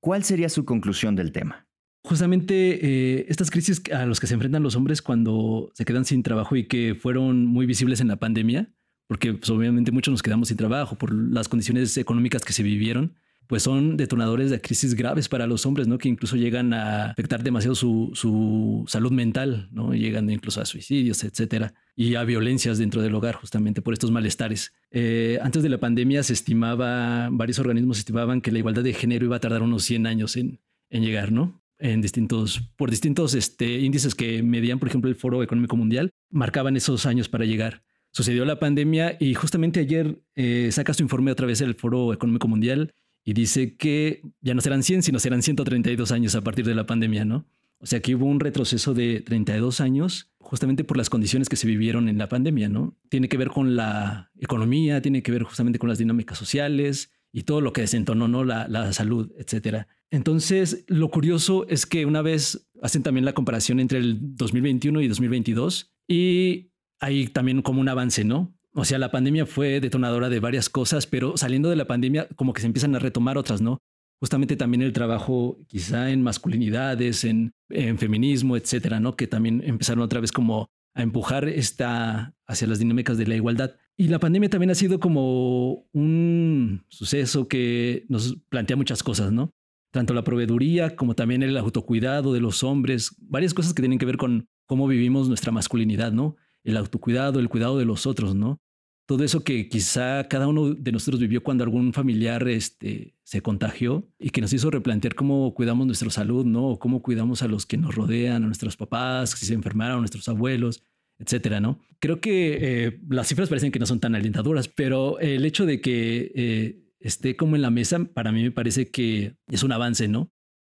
¿Cuál 0.00 0.24
sería 0.24 0.48
su 0.48 0.64
conclusión 0.64 1.16
del 1.16 1.32
tema? 1.32 1.68
Justamente 2.04 2.84
eh, 2.84 3.26
estas 3.28 3.50
crisis 3.50 3.82
a 3.92 4.06
los 4.06 4.18
que 4.18 4.26
se 4.26 4.34
enfrentan 4.34 4.62
los 4.62 4.74
hombres 4.74 5.02
cuando 5.02 5.70
se 5.74 5.84
quedan 5.84 6.04
sin 6.04 6.24
trabajo 6.24 6.56
y 6.56 6.66
que 6.66 6.96
fueron 6.96 7.46
muy 7.46 7.64
visibles 7.66 8.00
en 8.00 8.08
la 8.08 8.16
pandemia, 8.16 8.74
porque 9.06 9.34
pues, 9.34 9.48
obviamente 9.50 9.92
muchos 9.92 10.10
nos 10.10 10.22
quedamos 10.22 10.48
sin 10.48 10.56
trabajo 10.56 10.96
por 10.96 11.12
las 11.14 11.48
condiciones 11.48 11.96
económicas 11.96 12.44
que 12.44 12.52
se 12.52 12.64
vivieron, 12.64 13.14
pues 13.46 13.62
son 13.62 13.96
detonadores 13.96 14.50
de 14.50 14.60
crisis 14.60 14.94
graves 14.94 15.28
para 15.28 15.46
los 15.46 15.66
hombres, 15.66 15.88
¿no? 15.88 15.98
Que 15.98 16.08
incluso 16.08 16.36
llegan 16.36 16.72
a 16.72 17.10
afectar 17.10 17.42
demasiado 17.42 17.74
su, 17.74 18.10
su 18.14 18.84
salud 18.88 19.12
mental, 19.12 19.68
¿no? 19.72 19.94
Llegan 19.94 20.30
incluso 20.30 20.60
a 20.60 20.64
suicidios, 20.64 21.24
etcétera, 21.24 21.74
y 21.94 22.14
a 22.14 22.24
violencias 22.24 22.78
dentro 22.78 23.02
del 23.02 23.14
hogar, 23.14 23.34
justamente 23.34 23.82
por 23.82 23.92
estos 23.92 24.10
malestares. 24.10 24.72
Eh, 24.90 25.38
antes 25.42 25.62
de 25.62 25.68
la 25.68 25.78
pandemia 25.78 26.22
se 26.22 26.32
estimaba, 26.32 27.28
varios 27.30 27.58
organismos 27.58 27.98
estimaban 27.98 28.40
que 28.40 28.52
la 28.52 28.58
igualdad 28.58 28.82
de 28.82 28.94
género 28.94 29.26
iba 29.26 29.36
a 29.36 29.40
tardar 29.40 29.62
unos 29.62 29.84
100 29.84 30.06
años 30.06 30.36
en, 30.36 30.60
en 30.90 31.02
llegar, 31.02 31.32
¿no? 31.32 31.62
En 31.78 32.00
distintos, 32.00 32.60
por 32.76 32.90
distintos 32.90 33.34
este, 33.34 33.80
índices 33.80 34.14
que 34.14 34.42
medían, 34.42 34.78
por 34.78 34.88
ejemplo, 34.88 35.10
el 35.10 35.16
Foro 35.16 35.42
Económico 35.42 35.76
Mundial, 35.76 36.10
marcaban 36.30 36.76
esos 36.76 37.06
años 37.06 37.28
para 37.28 37.44
llegar. 37.44 37.82
Sucedió 38.12 38.44
la 38.44 38.58
pandemia 38.58 39.16
y 39.18 39.34
justamente 39.34 39.80
ayer 39.80 40.20
eh, 40.36 40.68
saca 40.70 40.92
su 40.92 41.02
informe 41.02 41.32
otra 41.32 41.46
vez 41.46 41.62
el 41.62 41.74
Foro 41.74 42.12
Económico 42.12 42.46
Mundial 42.46 42.94
y 43.24 43.32
dice 43.34 43.76
que 43.76 44.22
ya 44.40 44.54
no 44.54 44.60
serán 44.60 44.82
100, 44.82 45.02
sino 45.02 45.18
serán 45.18 45.42
132 45.42 46.12
años 46.12 46.34
a 46.34 46.40
partir 46.40 46.64
de 46.64 46.74
la 46.74 46.86
pandemia, 46.86 47.24
¿no? 47.24 47.46
O 47.78 47.86
sea 47.86 48.00
que 48.00 48.14
hubo 48.14 48.26
un 48.26 48.38
retroceso 48.38 48.94
de 48.94 49.20
32 49.20 49.80
años 49.80 50.30
justamente 50.38 50.84
por 50.84 50.96
las 50.96 51.10
condiciones 51.10 51.48
que 51.48 51.56
se 51.56 51.66
vivieron 51.66 52.08
en 52.08 52.18
la 52.18 52.28
pandemia, 52.28 52.68
¿no? 52.68 52.96
Tiene 53.08 53.28
que 53.28 53.36
ver 53.36 53.48
con 53.48 53.74
la 53.74 54.30
economía, 54.38 55.02
tiene 55.02 55.22
que 55.22 55.32
ver 55.32 55.42
justamente 55.42 55.78
con 55.78 55.88
las 55.88 55.98
dinámicas 55.98 56.38
sociales 56.38 57.10
y 57.32 57.42
todo 57.42 57.60
lo 57.60 57.72
que 57.72 57.80
desentonó, 57.80 58.28
¿no? 58.28 58.44
La, 58.44 58.68
la 58.68 58.92
salud, 58.92 59.32
etcétera. 59.36 59.88
Entonces, 60.10 60.84
lo 60.88 61.10
curioso 61.10 61.66
es 61.68 61.86
que 61.86 62.06
una 62.06 62.22
vez 62.22 62.68
hacen 62.82 63.02
también 63.02 63.24
la 63.24 63.32
comparación 63.32 63.80
entre 63.80 63.98
el 63.98 64.18
2021 64.36 65.00
y 65.00 65.08
2022 65.08 65.92
y 66.06 66.70
hay 67.00 67.28
también 67.28 67.62
como 67.62 67.80
un 67.80 67.88
avance, 67.88 68.24
¿no? 68.24 68.54
O 68.74 68.84
sea, 68.84 68.98
la 68.98 69.10
pandemia 69.10 69.44
fue 69.44 69.80
detonadora 69.80 70.30
de 70.30 70.40
varias 70.40 70.70
cosas, 70.70 71.06
pero 71.06 71.36
saliendo 71.36 71.68
de 71.68 71.76
la 71.76 71.86
pandemia 71.86 72.28
como 72.36 72.52
que 72.52 72.62
se 72.62 72.66
empiezan 72.66 72.94
a 72.94 72.98
retomar 72.98 73.36
otras, 73.36 73.60
¿no? 73.60 73.78
Justamente 74.18 74.56
también 74.56 74.82
el 74.82 74.92
trabajo 74.92 75.58
quizá 75.66 76.10
en 76.10 76.22
masculinidades, 76.22 77.24
en, 77.24 77.52
feminismo, 77.68 78.56
etcétera, 78.56 79.00
¿no? 79.00 79.16
Que 79.16 79.26
también 79.26 79.62
empezaron 79.64 80.02
otra 80.02 80.20
vez 80.20 80.32
como 80.32 80.68
a 80.94 81.02
empujar 81.02 81.48
esta 81.48 82.34
hacia 82.46 82.68
las 82.68 82.78
dinámicas 82.78 83.18
de 83.18 83.26
la 83.26 83.34
igualdad. 83.34 83.76
Y 83.96 84.08
la 84.08 84.20
pandemia 84.20 84.48
también 84.48 84.70
ha 84.70 84.74
sido 84.74 85.00
como 85.00 85.86
un 85.92 86.84
suceso 86.88 87.48
que 87.48 88.06
nos 88.08 88.36
plantea 88.48 88.76
muchas 88.76 89.02
cosas, 89.02 89.32
¿no? 89.32 89.50
Tanto 89.90 90.14
la 90.14 90.24
proveeduría 90.24 90.96
como 90.96 91.14
también 91.14 91.42
el 91.42 91.56
autocuidado 91.56 92.32
de 92.32 92.40
los 92.40 92.62
hombres, 92.62 93.14
varias 93.18 93.52
cosas 93.52 93.74
que 93.74 93.82
tienen 93.82 93.98
que 93.98 94.06
ver 94.06 94.16
con 94.16 94.46
cómo 94.66 94.86
vivimos 94.86 95.28
nuestra 95.28 95.52
masculinidad, 95.52 96.12
¿no? 96.12 96.36
El 96.64 96.76
autocuidado, 96.76 97.40
el 97.40 97.48
cuidado 97.48 97.78
de 97.78 97.84
los 97.84 98.06
otros, 98.06 98.34
¿no? 98.34 98.60
Todo 99.06 99.24
eso 99.24 99.42
que 99.42 99.68
quizá 99.68 100.28
cada 100.28 100.46
uno 100.46 100.74
de 100.74 100.92
nosotros 100.92 101.20
vivió 101.20 101.42
cuando 101.42 101.64
algún 101.64 101.92
familiar 101.92 102.46
este, 102.48 103.14
se 103.24 103.42
contagió 103.42 104.08
y 104.18 104.30
que 104.30 104.40
nos 104.40 104.52
hizo 104.52 104.70
replantear 104.70 105.14
cómo 105.14 105.52
cuidamos 105.54 105.86
nuestra 105.86 106.08
salud, 106.10 106.46
¿no? 106.46 106.68
O 106.68 106.78
cómo 106.78 107.02
cuidamos 107.02 107.42
a 107.42 107.48
los 107.48 107.66
que 107.66 107.76
nos 107.76 107.94
rodean, 107.94 108.44
a 108.44 108.46
nuestros 108.46 108.76
papás, 108.76 109.30
si 109.30 109.44
se 109.44 109.54
enfermaron, 109.54 109.96
a 109.96 110.00
nuestros 110.00 110.28
abuelos, 110.28 110.84
etcétera, 111.18 111.60
¿no? 111.60 111.80
Creo 111.98 112.20
que 112.20 112.58
eh, 112.60 113.00
las 113.08 113.28
cifras 113.28 113.48
parecen 113.48 113.72
que 113.72 113.78
no 113.78 113.86
son 113.86 114.00
tan 114.00 114.14
alentadoras, 114.14 114.68
pero 114.68 115.18
el 115.18 115.44
hecho 115.44 115.66
de 115.66 115.80
que 115.80 116.32
eh, 116.34 116.82
esté 117.00 117.36
como 117.36 117.56
en 117.56 117.62
la 117.62 117.70
mesa, 117.70 118.04
para 118.04 118.32
mí 118.32 118.42
me 118.42 118.50
parece 118.50 118.90
que 118.90 119.36
es 119.48 119.62
un 119.62 119.72
avance, 119.72 120.08
¿no? 120.08 120.30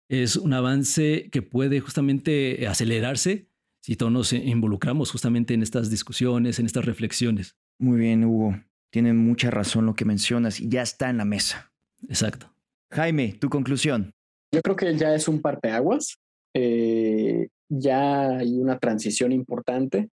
Es 0.07 0.35
un 0.35 0.53
avance 0.53 1.29
que 1.31 1.41
puede 1.41 1.79
justamente 1.81 2.67
acelerarse 2.67 3.48
si 3.89 3.95
todos 3.95 4.11
nos 4.11 4.33
involucramos 4.33 5.11
justamente 5.11 5.55
en 5.55 5.63
estas 5.63 5.89
discusiones, 5.89 6.59
en 6.59 6.67
estas 6.67 6.85
reflexiones. 6.85 7.55
Muy 7.79 7.97
bien, 7.97 8.23
Hugo. 8.23 8.55
Tiene 8.91 9.13
mucha 9.13 9.49
razón 9.49 9.87
lo 9.87 9.95
que 9.95 10.05
mencionas 10.05 10.59
y 10.59 10.69
ya 10.69 10.83
está 10.83 11.09
en 11.09 11.17
la 11.17 11.25
mesa. 11.25 11.71
Exacto. 12.07 12.53
Jaime, 12.91 13.33
tu 13.41 13.49
conclusión. 13.49 14.13
Yo 14.53 14.61
creo 14.61 14.75
que 14.75 14.95
ya 14.95 15.15
es 15.15 15.27
un 15.27 15.41
parteaguas. 15.41 16.19
Eh, 16.53 17.47
ya 17.67 18.37
hay 18.37 18.59
una 18.59 18.77
transición 18.77 19.31
importante, 19.31 20.09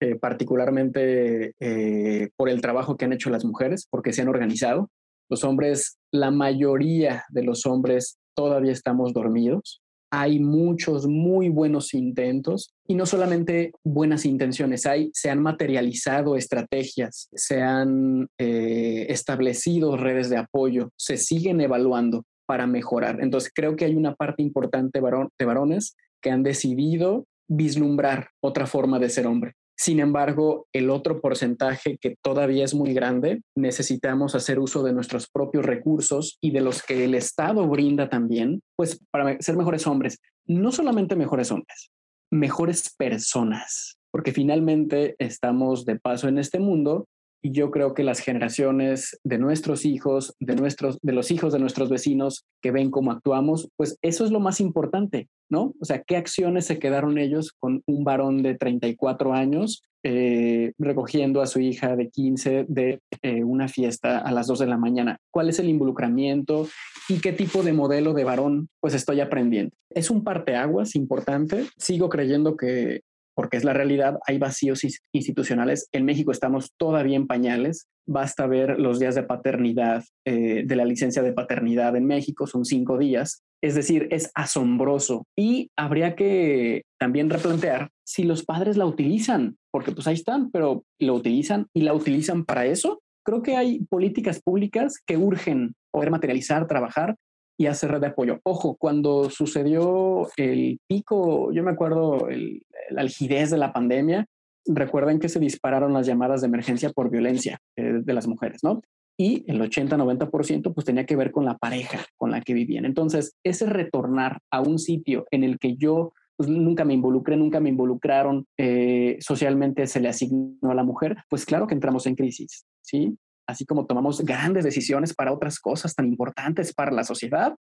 eh, 0.00 0.14
particularmente 0.14 1.52
eh, 1.60 2.30
por 2.36 2.48
el 2.48 2.62
trabajo 2.62 2.96
que 2.96 3.04
han 3.04 3.12
hecho 3.12 3.28
las 3.28 3.44
mujeres, 3.44 3.86
porque 3.90 4.14
se 4.14 4.22
han 4.22 4.28
organizado. 4.28 4.88
Los 5.28 5.44
hombres, 5.44 5.98
la 6.10 6.30
mayoría 6.30 7.24
de 7.28 7.42
los 7.42 7.66
hombres 7.66 8.16
todavía 8.34 8.72
estamos 8.72 9.12
dormidos 9.12 9.82
hay 10.20 10.38
muchos 10.38 11.06
muy 11.06 11.48
buenos 11.48 11.94
intentos 11.94 12.74
y 12.86 12.94
no 12.94 13.06
solamente 13.06 13.72
buenas 13.82 14.24
intenciones, 14.26 14.86
hay, 14.86 15.10
se 15.12 15.30
han 15.30 15.42
materializado 15.42 16.36
estrategias, 16.36 17.28
se 17.34 17.62
han 17.62 18.28
eh, 18.38 19.06
establecido 19.08 19.96
redes 19.96 20.30
de 20.30 20.36
apoyo, 20.36 20.90
se 20.96 21.16
siguen 21.16 21.60
evaluando 21.60 22.24
para 22.46 22.66
mejorar. 22.66 23.20
Entonces 23.22 23.50
creo 23.54 23.76
que 23.76 23.86
hay 23.86 23.94
una 23.96 24.14
parte 24.14 24.42
importante 24.42 25.00
de 25.38 25.44
varones 25.44 25.96
que 26.20 26.30
han 26.30 26.42
decidido 26.42 27.26
vislumbrar 27.48 28.28
otra 28.40 28.66
forma 28.66 28.98
de 28.98 29.10
ser 29.10 29.26
hombre. 29.26 29.54
Sin 29.76 29.98
embargo, 29.98 30.66
el 30.72 30.88
otro 30.88 31.20
porcentaje 31.20 31.98
que 32.00 32.16
todavía 32.22 32.64
es 32.64 32.74
muy 32.74 32.94
grande, 32.94 33.42
necesitamos 33.56 34.34
hacer 34.34 34.58
uso 34.58 34.82
de 34.82 34.92
nuestros 34.92 35.28
propios 35.28 35.64
recursos 35.64 36.38
y 36.40 36.52
de 36.52 36.60
los 36.60 36.82
que 36.82 37.04
el 37.04 37.14
Estado 37.14 37.66
brinda 37.66 38.08
también, 38.08 38.62
pues 38.76 39.00
para 39.10 39.40
ser 39.40 39.56
mejores 39.56 39.86
hombres, 39.86 40.18
no 40.46 40.70
solamente 40.70 41.16
mejores 41.16 41.50
hombres, 41.50 41.90
mejores 42.30 42.94
personas, 42.96 43.96
porque 44.12 44.32
finalmente 44.32 45.16
estamos 45.18 45.84
de 45.84 45.98
paso 45.98 46.28
en 46.28 46.38
este 46.38 46.60
mundo 46.60 47.06
y 47.44 47.52
yo 47.52 47.70
creo 47.70 47.92
que 47.92 48.04
las 48.04 48.20
generaciones 48.20 49.20
de 49.22 49.36
nuestros 49.36 49.84
hijos, 49.84 50.34
de 50.40 50.56
nuestros 50.56 50.98
de 51.02 51.12
los 51.12 51.30
hijos 51.30 51.52
de 51.52 51.58
nuestros 51.58 51.90
vecinos 51.90 52.46
que 52.62 52.70
ven 52.70 52.90
cómo 52.90 53.12
actuamos, 53.12 53.68
pues 53.76 53.98
eso 54.00 54.24
es 54.24 54.30
lo 54.30 54.40
más 54.40 54.60
importante, 54.60 55.28
¿no? 55.50 55.74
O 55.78 55.84
sea, 55.84 56.02
¿qué 56.02 56.16
acciones 56.16 56.64
se 56.64 56.78
quedaron 56.78 57.18
ellos 57.18 57.52
con 57.58 57.82
un 57.86 58.02
varón 58.02 58.42
de 58.42 58.54
34 58.54 59.34
años 59.34 59.82
eh, 60.02 60.72
recogiendo 60.78 61.42
a 61.42 61.46
su 61.46 61.60
hija 61.60 61.96
de 61.96 62.08
15 62.08 62.64
de 62.66 63.00
eh, 63.20 63.44
una 63.44 63.68
fiesta 63.68 64.20
a 64.20 64.32
las 64.32 64.46
2 64.46 64.60
de 64.60 64.66
la 64.66 64.78
mañana? 64.78 65.18
¿Cuál 65.30 65.50
es 65.50 65.58
el 65.58 65.68
involucramiento 65.68 66.66
y 67.10 67.20
qué 67.20 67.34
tipo 67.34 67.62
de 67.62 67.74
modelo 67.74 68.14
de 68.14 68.24
varón 68.24 68.68
pues 68.80 68.94
estoy 68.94 69.20
aprendiendo? 69.20 69.76
Es 69.90 70.08
un 70.08 70.24
parteaguas 70.24 70.96
importante. 70.96 71.66
Sigo 71.76 72.08
creyendo 72.08 72.56
que 72.56 73.02
porque 73.34 73.56
es 73.56 73.64
la 73.64 73.72
realidad, 73.72 74.18
hay 74.26 74.38
vacíos 74.38 74.82
institucionales. 75.12 75.88
En 75.92 76.04
México 76.04 76.32
estamos 76.32 76.72
todavía 76.76 77.16
en 77.16 77.26
pañales. 77.26 77.88
Basta 78.06 78.46
ver 78.46 78.78
los 78.78 78.98
días 78.98 79.14
de 79.14 79.22
paternidad, 79.22 80.04
eh, 80.24 80.62
de 80.64 80.76
la 80.76 80.84
licencia 80.84 81.22
de 81.22 81.32
paternidad 81.32 81.96
en 81.96 82.06
México, 82.06 82.46
son 82.46 82.64
cinco 82.64 82.98
días. 82.98 83.42
Es 83.62 83.74
decir, 83.74 84.08
es 84.10 84.30
asombroso 84.34 85.26
y 85.36 85.70
habría 85.76 86.14
que 86.14 86.82
también 86.98 87.30
replantear 87.30 87.90
si 88.04 88.24
los 88.24 88.44
padres 88.44 88.76
la 88.76 88.86
utilizan, 88.86 89.56
porque 89.70 89.92
pues 89.92 90.06
ahí 90.06 90.14
están, 90.14 90.50
pero 90.50 90.84
lo 90.98 91.14
utilizan 91.14 91.66
y 91.72 91.82
la 91.82 91.94
utilizan 91.94 92.44
para 92.44 92.66
eso. 92.66 93.00
Creo 93.24 93.42
que 93.42 93.56
hay 93.56 93.80
políticas 93.84 94.42
públicas 94.42 94.98
que 95.06 95.16
urgen 95.16 95.74
poder 95.90 96.10
materializar, 96.10 96.66
trabajar 96.66 97.16
y 97.56 97.66
hacer 97.66 97.90
red 97.90 98.00
de 98.00 98.08
apoyo. 98.08 98.40
Ojo, 98.44 98.76
cuando 98.76 99.30
sucedió 99.30 100.28
el 100.36 100.80
pico, 100.88 101.52
yo 101.52 101.62
me 101.62 101.70
acuerdo 101.70 102.28
el, 102.28 102.62
la 102.90 103.02
algidez 103.02 103.50
de 103.50 103.58
la 103.58 103.72
pandemia, 103.72 104.26
recuerden 104.66 105.18
que 105.18 105.28
se 105.28 105.38
dispararon 105.38 105.92
las 105.92 106.06
llamadas 106.06 106.40
de 106.40 106.48
emergencia 106.48 106.90
por 106.90 107.10
violencia 107.10 107.58
eh, 107.76 108.00
de 108.02 108.12
las 108.12 108.26
mujeres, 108.26 108.62
¿no? 108.62 108.82
Y 109.16 109.44
el 109.46 109.60
80-90% 109.60 110.74
pues 110.74 110.84
tenía 110.84 111.06
que 111.06 111.16
ver 111.16 111.30
con 111.30 111.44
la 111.44 111.56
pareja 111.56 112.04
con 112.16 112.30
la 112.30 112.40
que 112.40 112.54
vivían. 112.54 112.84
Entonces, 112.84 113.36
ese 113.44 113.66
retornar 113.66 114.40
a 114.50 114.60
un 114.60 114.78
sitio 114.78 115.26
en 115.30 115.44
el 115.44 115.58
que 115.58 115.76
yo 115.76 116.12
pues, 116.36 116.48
nunca 116.48 116.84
me 116.84 116.94
involucré, 116.94 117.36
nunca 117.36 117.60
me 117.60 117.68
involucraron, 117.68 118.46
eh, 118.58 119.16
socialmente 119.20 119.86
se 119.86 120.00
le 120.00 120.08
asignó 120.08 120.70
a 120.70 120.74
la 120.74 120.82
mujer, 120.82 121.16
pues 121.28 121.46
claro 121.46 121.66
que 121.66 121.74
entramos 121.74 122.06
en 122.06 122.16
crisis, 122.16 122.64
¿sí? 122.82 123.16
Así 123.46 123.64
como 123.66 123.86
tomamos 123.86 124.20
grandes 124.22 124.64
decisiones 124.64 125.14
para 125.14 125.32
otras 125.32 125.58
cosas 125.60 125.94
tan 125.94 126.06
importantes 126.06 126.72
para 126.72 126.90
la 126.90 127.04
sociedad, 127.04 127.54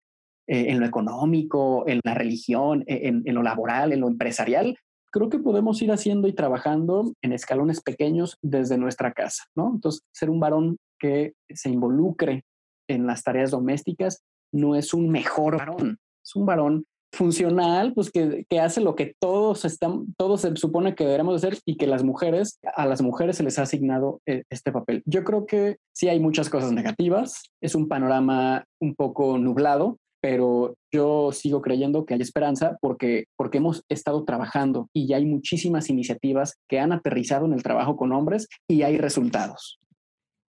eh, 0.48 0.66
en 0.70 0.80
lo 0.80 0.86
económico, 0.86 1.86
en 1.88 2.00
la 2.04 2.14
religión, 2.14 2.84
en, 2.88 3.22
en, 3.26 3.36
lo 3.36 3.44
laboral, 3.44 3.94
en 3.94 4.02
lo 4.02 4.08
empresarial, 4.08 4.78
creo 5.12 5.30
que 5.30 5.40
podemos 5.40 5.82
ir 5.82 5.92
haciendo 5.92 6.28
y 6.28 6.34
trabajando 6.34 7.14
en 7.22 7.34
escalones 7.34 7.82
pequeños 7.82 8.38
desde 8.42 8.78
nuestra 8.78 9.14
casa, 9.14 9.44
¿no? 9.56 9.72
Entonces, 9.74 10.02
ser 10.12 10.30
un 10.30 10.40
varón 10.40 10.78
que 11.00 11.34
se 11.50 11.70
involucre 11.70 12.44
en 12.90 13.06
las 13.06 13.24
tareas 13.24 13.52
domésticas 13.52 14.24
no 14.52 14.76
es 14.76 14.94
un 14.94 15.10
mejor 15.10 15.58
varón, 15.58 15.98
es 16.24 16.36
un 16.36 16.46
varón 16.46 16.86
funcional, 17.14 17.94
pues 17.94 18.12
que, 18.12 18.46
que, 18.50 18.60
hace 18.60 18.82
lo 18.82 18.96
que 18.96 19.16
todos 19.20 19.66
están, 19.66 20.14
todos 20.18 20.42
se 20.42 20.56
supone 20.56 20.96
que 20.96 21.04
deberíamos 21.04 21.36
hacer 21.36 21.60
y 21.66 21.78
que 21.78 21.88
las 21.88 22.04
mujeres, 22.04 22.60
a 22.76 22.86
las 22.86 23.02
mujeres 23.02 23.38
se 23.38 23.44
les 23.44 23.60
ha 23.60 23.64
asignado 23.64 24.20
eh, 24.26 24.44
este 24.50 24.72
papel. 24.72 25.04
Yo 25.06 25.24
creo 25.24 25.46
que 25.46 25.78
sí 25.94 26.10
hay 26.10 26.20
muchas 26.20 26.50
cosas 26.50 26.72
negativas, 26.72 27.44
es 27.62 27.76
un 27.76 27.88
panorama 27.88 28.66
un 28.82 28.96
poco 28.96 29.38
nublado, 29.38 29.98
pero 30.22 30.76
yo 30.92 31.32
sigo 31.32 31.62
creyendo 31.62 32.06
que 32.06 32.16
hay 32.16 32.22
esperanza 32.22 32.78
porque, 32.82 33.26
porque 33.36 33.60
hemos 33.60 33.84
estado 33.90 34.24
trabajando 34.24 34.90
y 34.94 35.08
ya 35.08 35.18
hay 35.18 35.26
muchísimas 35.26 35.90
iniciativas 35.90 36.56
que 36.68 36.80
han 36.80 36.94
aterrizado 36.94 37.46
en 37.46 37.54
el 37.54 37.62
trabajo 37.62 37.96
con 37.96 38.12
hombres 38.12 38.48
y 38.68 38.82
hay 38.82 38.98
resultados. 38.98 39.80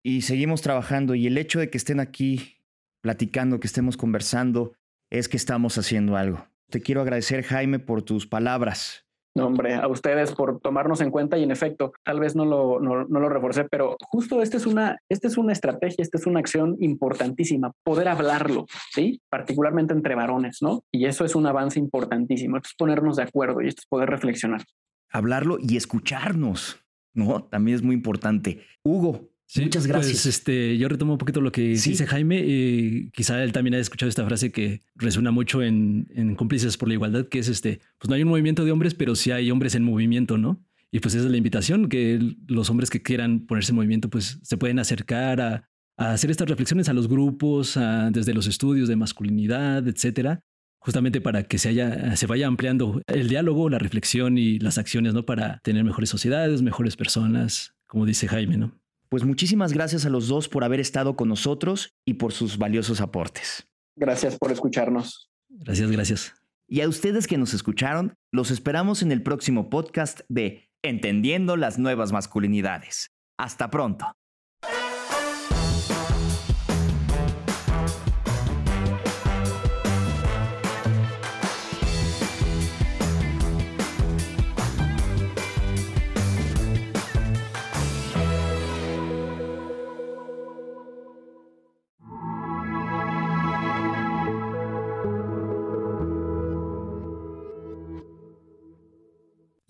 Y 0.03 0.21
seguimos 0.21 0.61
trabajando 0.61 1.15
y 1.15 1.27
el 1.27 1.37
hecho 1.37 1.59
de 1.59 1.69
que 1.69 1.77
estén 1.77 1.99
aquí 1.99 2.57
platicando, 3.01 3.59
que 3.59 3.67
estemos 3.67 3.97
conversando, 3.97 4.73
es 5.09 5.27
que 5.27 5.37
estamos 5.37 5.77
haciendo 5.77 6.15
algo. 6.17 6.52
Te 6.73 6.81
quiero 6.81 7.01
agradecer, 7.01 7.43
Jaime, 7.43 7.77
por 7.77 8.01
tus 8.01 8.25
palabras. 8.25 9.05
No, 9.35 9.45
hombre, 9.45 9.75
a 9.75 9.87
ustedes 9.87 10.31
por 10.31 10.59
tomarnos 10.59 11.01
en 11.01 11.11
cuenta 11.11 11.37
y 11.37 11.43
en 11.43 11.51
efecto, 11.51 11.93
tal 12.03 12.19
vez 12.19 12.35
no 12.35 12.45
lo, 12.45 12.79
no, 12.79 13.05
lo 13.05 13.29
reforcé, 13.29 13.65
pero 13.65 13.95
justo 14.01 14.41
esta 14.41 14.57
es, 14.57 14.65
una, 14.65 14.97
esta 15.07 15.27
es 15.27 15.37
una 15.37 15.53
estrategia, 15.53 16.01
esta 16.01 16.17
es 16.17 16.25
una 16.25 16.39
acción 16.39 16.75
importantísima, 16.79 17.73
poder 17.83 18.07
hablarlo, 18.07 18.65
¿sí? 18.91 19.21
Particularmente 19.29 19.93
entre 19.93 20.15
varones, 20.15 20.63
¿no? 20.63 20.81
Y 20.91 21.05
eso 21.05 21.25
es 21.25 21.35
un 21.35 21.45
avance 21.45 21.77
importantísimo, 21.77 22.57
esto 22.57 22.69
es 22.69 22.75
ponernos 22.75 23.17
de 23.17 23.23
acuerdo 23.23 23.61
y 23.61 23.67
esto 23.67 23.81
es 23.81 23.85
poder 23.85 24.09
reflexionar. 24.09 24.63
Hablarlo 25.11 25.59
y 25.59 25.77
escucharnos, 25.77 26.83
¿no? 27.13 27.43
También 27.43 27.75
es 27.75 27.83
muy 27.83 27.93
importante. 27.93 28.63
Hugo, 28.83 29.29
Muchas 29.55 29.85
gracias. 29.85 30.23
Pues 30.23 30.25
este, 30.25 30.77
yo 30.77 30.87
retomo 30.89 31.13
un 31.13 31.17
poquito 31.17 31.41
lo 31.41 31.51
que 31.51 31.61
dice 31.61 32.07
Jaime. 32.07 32.43
y 32.45 33.09
quizá 33.11 33.43
él 33.43 33.51
también 33.51 33.75
haya 33.75 33.81
escuchado 33.81 34.09
esta 34.09 34.25
frase 34.25 34.51
que 34.51 34.81
resuena 34.95 35.31
mucho 35.31 35.61
en, 35.61 36.07
en, 36.15 36.35
Cómplices 36.35 36.77
por 36.77 36.87
la 36.87 36.95
Igualdad, 36.95 37.27
que 37.27 37.39
es 37.39 37.49
este, 37.49 37.79
pues 37.99 38.09
no 38.09 38.15
hay 38.15 38.23
un 38.23 38.29
movimiento 38.29 38.65
de 38.65 38.71
hombres, 38.71 38.93
pero 38.95 39.15
sí 39.15 39.31
hay 39.31 39.51
hombres 39.51 39.75
en 39.75 39.83
movimiento, 39.83 40.37
¿no? 40.37 40.63
Y 40.91 40.99
pues 40.99 41.15
esa 41.15 41.25
es 41.25 41.31
la 41.31 41.37
invitación, 41.37 41.89
que 41.89 42.19
los 42.47 42.69
hombres 42.69 42.89
que 42.89 43.01
quieran 43.01 43.45
ponerse 43.45 43.71
en 43.71 43.75
movimiento, 43.77 44.09
pues 44.09 44.39
se 44.43 44.57
pueden 44.57 44.79
acercar 44.79 45.41
a, 45.41 45.69
a 45.97 46.13
hacer 46.13 46.31
estas 46.31 46.47
reflexiones 46.47 46.89
a 46.89 46.93
los 46.93 47.07
grupos, 47.07 47.79
desde 48.11 48.33
los 48.33 48.47
estudios 48.47 48.87
de 48.87 48.95
masculinidad, 48.95 49.87
etcétera, 49.87 50.43
justamente 50.79 51.21
para 51.21 51.43
que 51.43 51.57
se, 51.57 51.69
haya, 51.69 52.15
se 52.15 52.27
vaya 52.27 52.47
ampliando 52.47 53.01
el 53.07 53.27
diálogo, 53.27 53.69
la 53.69 53.79
reflexión 53.79 54.37
y 54.37 54.59
las 54.59 54.77
acciones, 54.77 55.13
¿no? 55.13 55.25
Para 55.25 55.59
tener 55.63 55.83
mejores 55.83 56.09
sociedades, 56.09 56.61
mejores 56.61 56.95
personas, 56.95 57.73
como 57.87 58.05
dice 58.05 58.27
Jaime, 58.27 58.57
¿no? 58.57 58.82
Pues 59.13 59.25
muchísimas 59.25 59.73
gracias 59.73 60.07
a 60.07 60.09
los 60.09 60.27
dos 60.27 60.49
por 60.49 60.63
haber 60.63 60.79
estado 60.79 61.15
con 61.15 61.29
nosotros 61.29 61.93
y 62.03 62.15
por 62.15 62.33
sus 62.33 62.57
valiosos 62.57 62.99
aportes. 62.99 63.67
Gracias 63.95 64.39
por 64.39 64.51
escucharnos. 64.51 65.29
Gracias, 65.49 65.91
gracias. 65.91 66.33
Y 66.67 66.81
a 66.81 66.89
ustedes 66.89 67.27
que 67.27 67.37
nos 67.37 67.53
escucharon, 67.53 68.15
los 68.31 68.49
esperamos 68.49 69.03
en 69.03 69.11
el 69.11 69.21
próximo 69.21 69.69
podcast 69.69 70.21
de 70.29 70.67
Entendiendo 70.81 71.57
las 71.57 71.77
nuevas 71.77 72.11
masculinidades. 72.11 73.11
Hasta 73.37 73.69
pronto. 73.69 74.15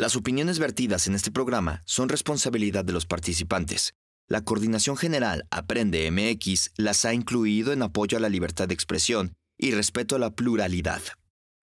Las 0.03 0.17
opiniones 0.17 0.59
vertidas 0.59 1.07
en 1.07 1.15
este 1.15 1.31
programa 1.31 1.81
son 1.85 2.09
responsabilidad 2.09 2.83
de 2.83 2.91
los 2.91 3.05
participantes. 3.05 3.93
La 4.27 4.43
Coordinación 4.43 4.97
General 4.97 5.47
Aprende 5.49 6.11
MX 6.11 6.71
las 6.75 7.05
ha 7.05 7.13
incluido 7.13 7.71
en 7.71 7.83
apoyo 7.83 8.17
a 8.17 8.19
la 8.19 8.27
libertad 8.27 8.67
de 8.67 8.73
expresión 8.73 9.31
y 9.57 9.71
respeto 9.71 10.17
a 10.17 10.19
la 10.19 10.31
pluralidad. 10.31 11.01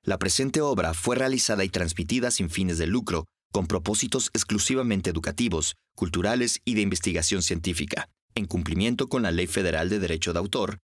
La 0.02 0.18
presente 0.18 0.62
obra 0.62 0.94
fue 0.94 1.16
realizada 1.16 1.64
y 1.64 1.68
transmitida 1.68 2.30
sin 2.30 2.48
fines 2.48 2.78
de 2.78 2.86
lucro, 2.86 3.26
con 3.52 3.66
propósitos 3.66 4.30
exclusivamente 4.32 5.10
educativos, 5.10 5.76
culturales 5.94 6.62
y 6.64 6.72
de 6.76 6.80
investigación 6.80 7.42
científica, 7.42 8.08
en 8.34 8.46
cumplimiento 8.46 9.10
con 9.10 9.20
la 9.20 9.32
Ley 9.32 9.48
Federal 9.48 9.90
de 9.90 9.98
Derecho 9.98 10.32
de 10.32 10.38
Autor 10.38 10.78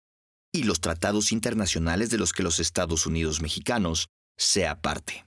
y 0.52 0.64
los 0.64 0.82
tratados 0.82 1.32
internacionales 1.32 2.10
de 2.10 2.18
los 2.18 2.34
que 2.34 2.44
los 2.44 2.60
Estados 2.60 3.06
Unidos 3.06 3.42
mexicanos 3.42 4.10
sea 4.36 4.82
parte. 4.82 5.26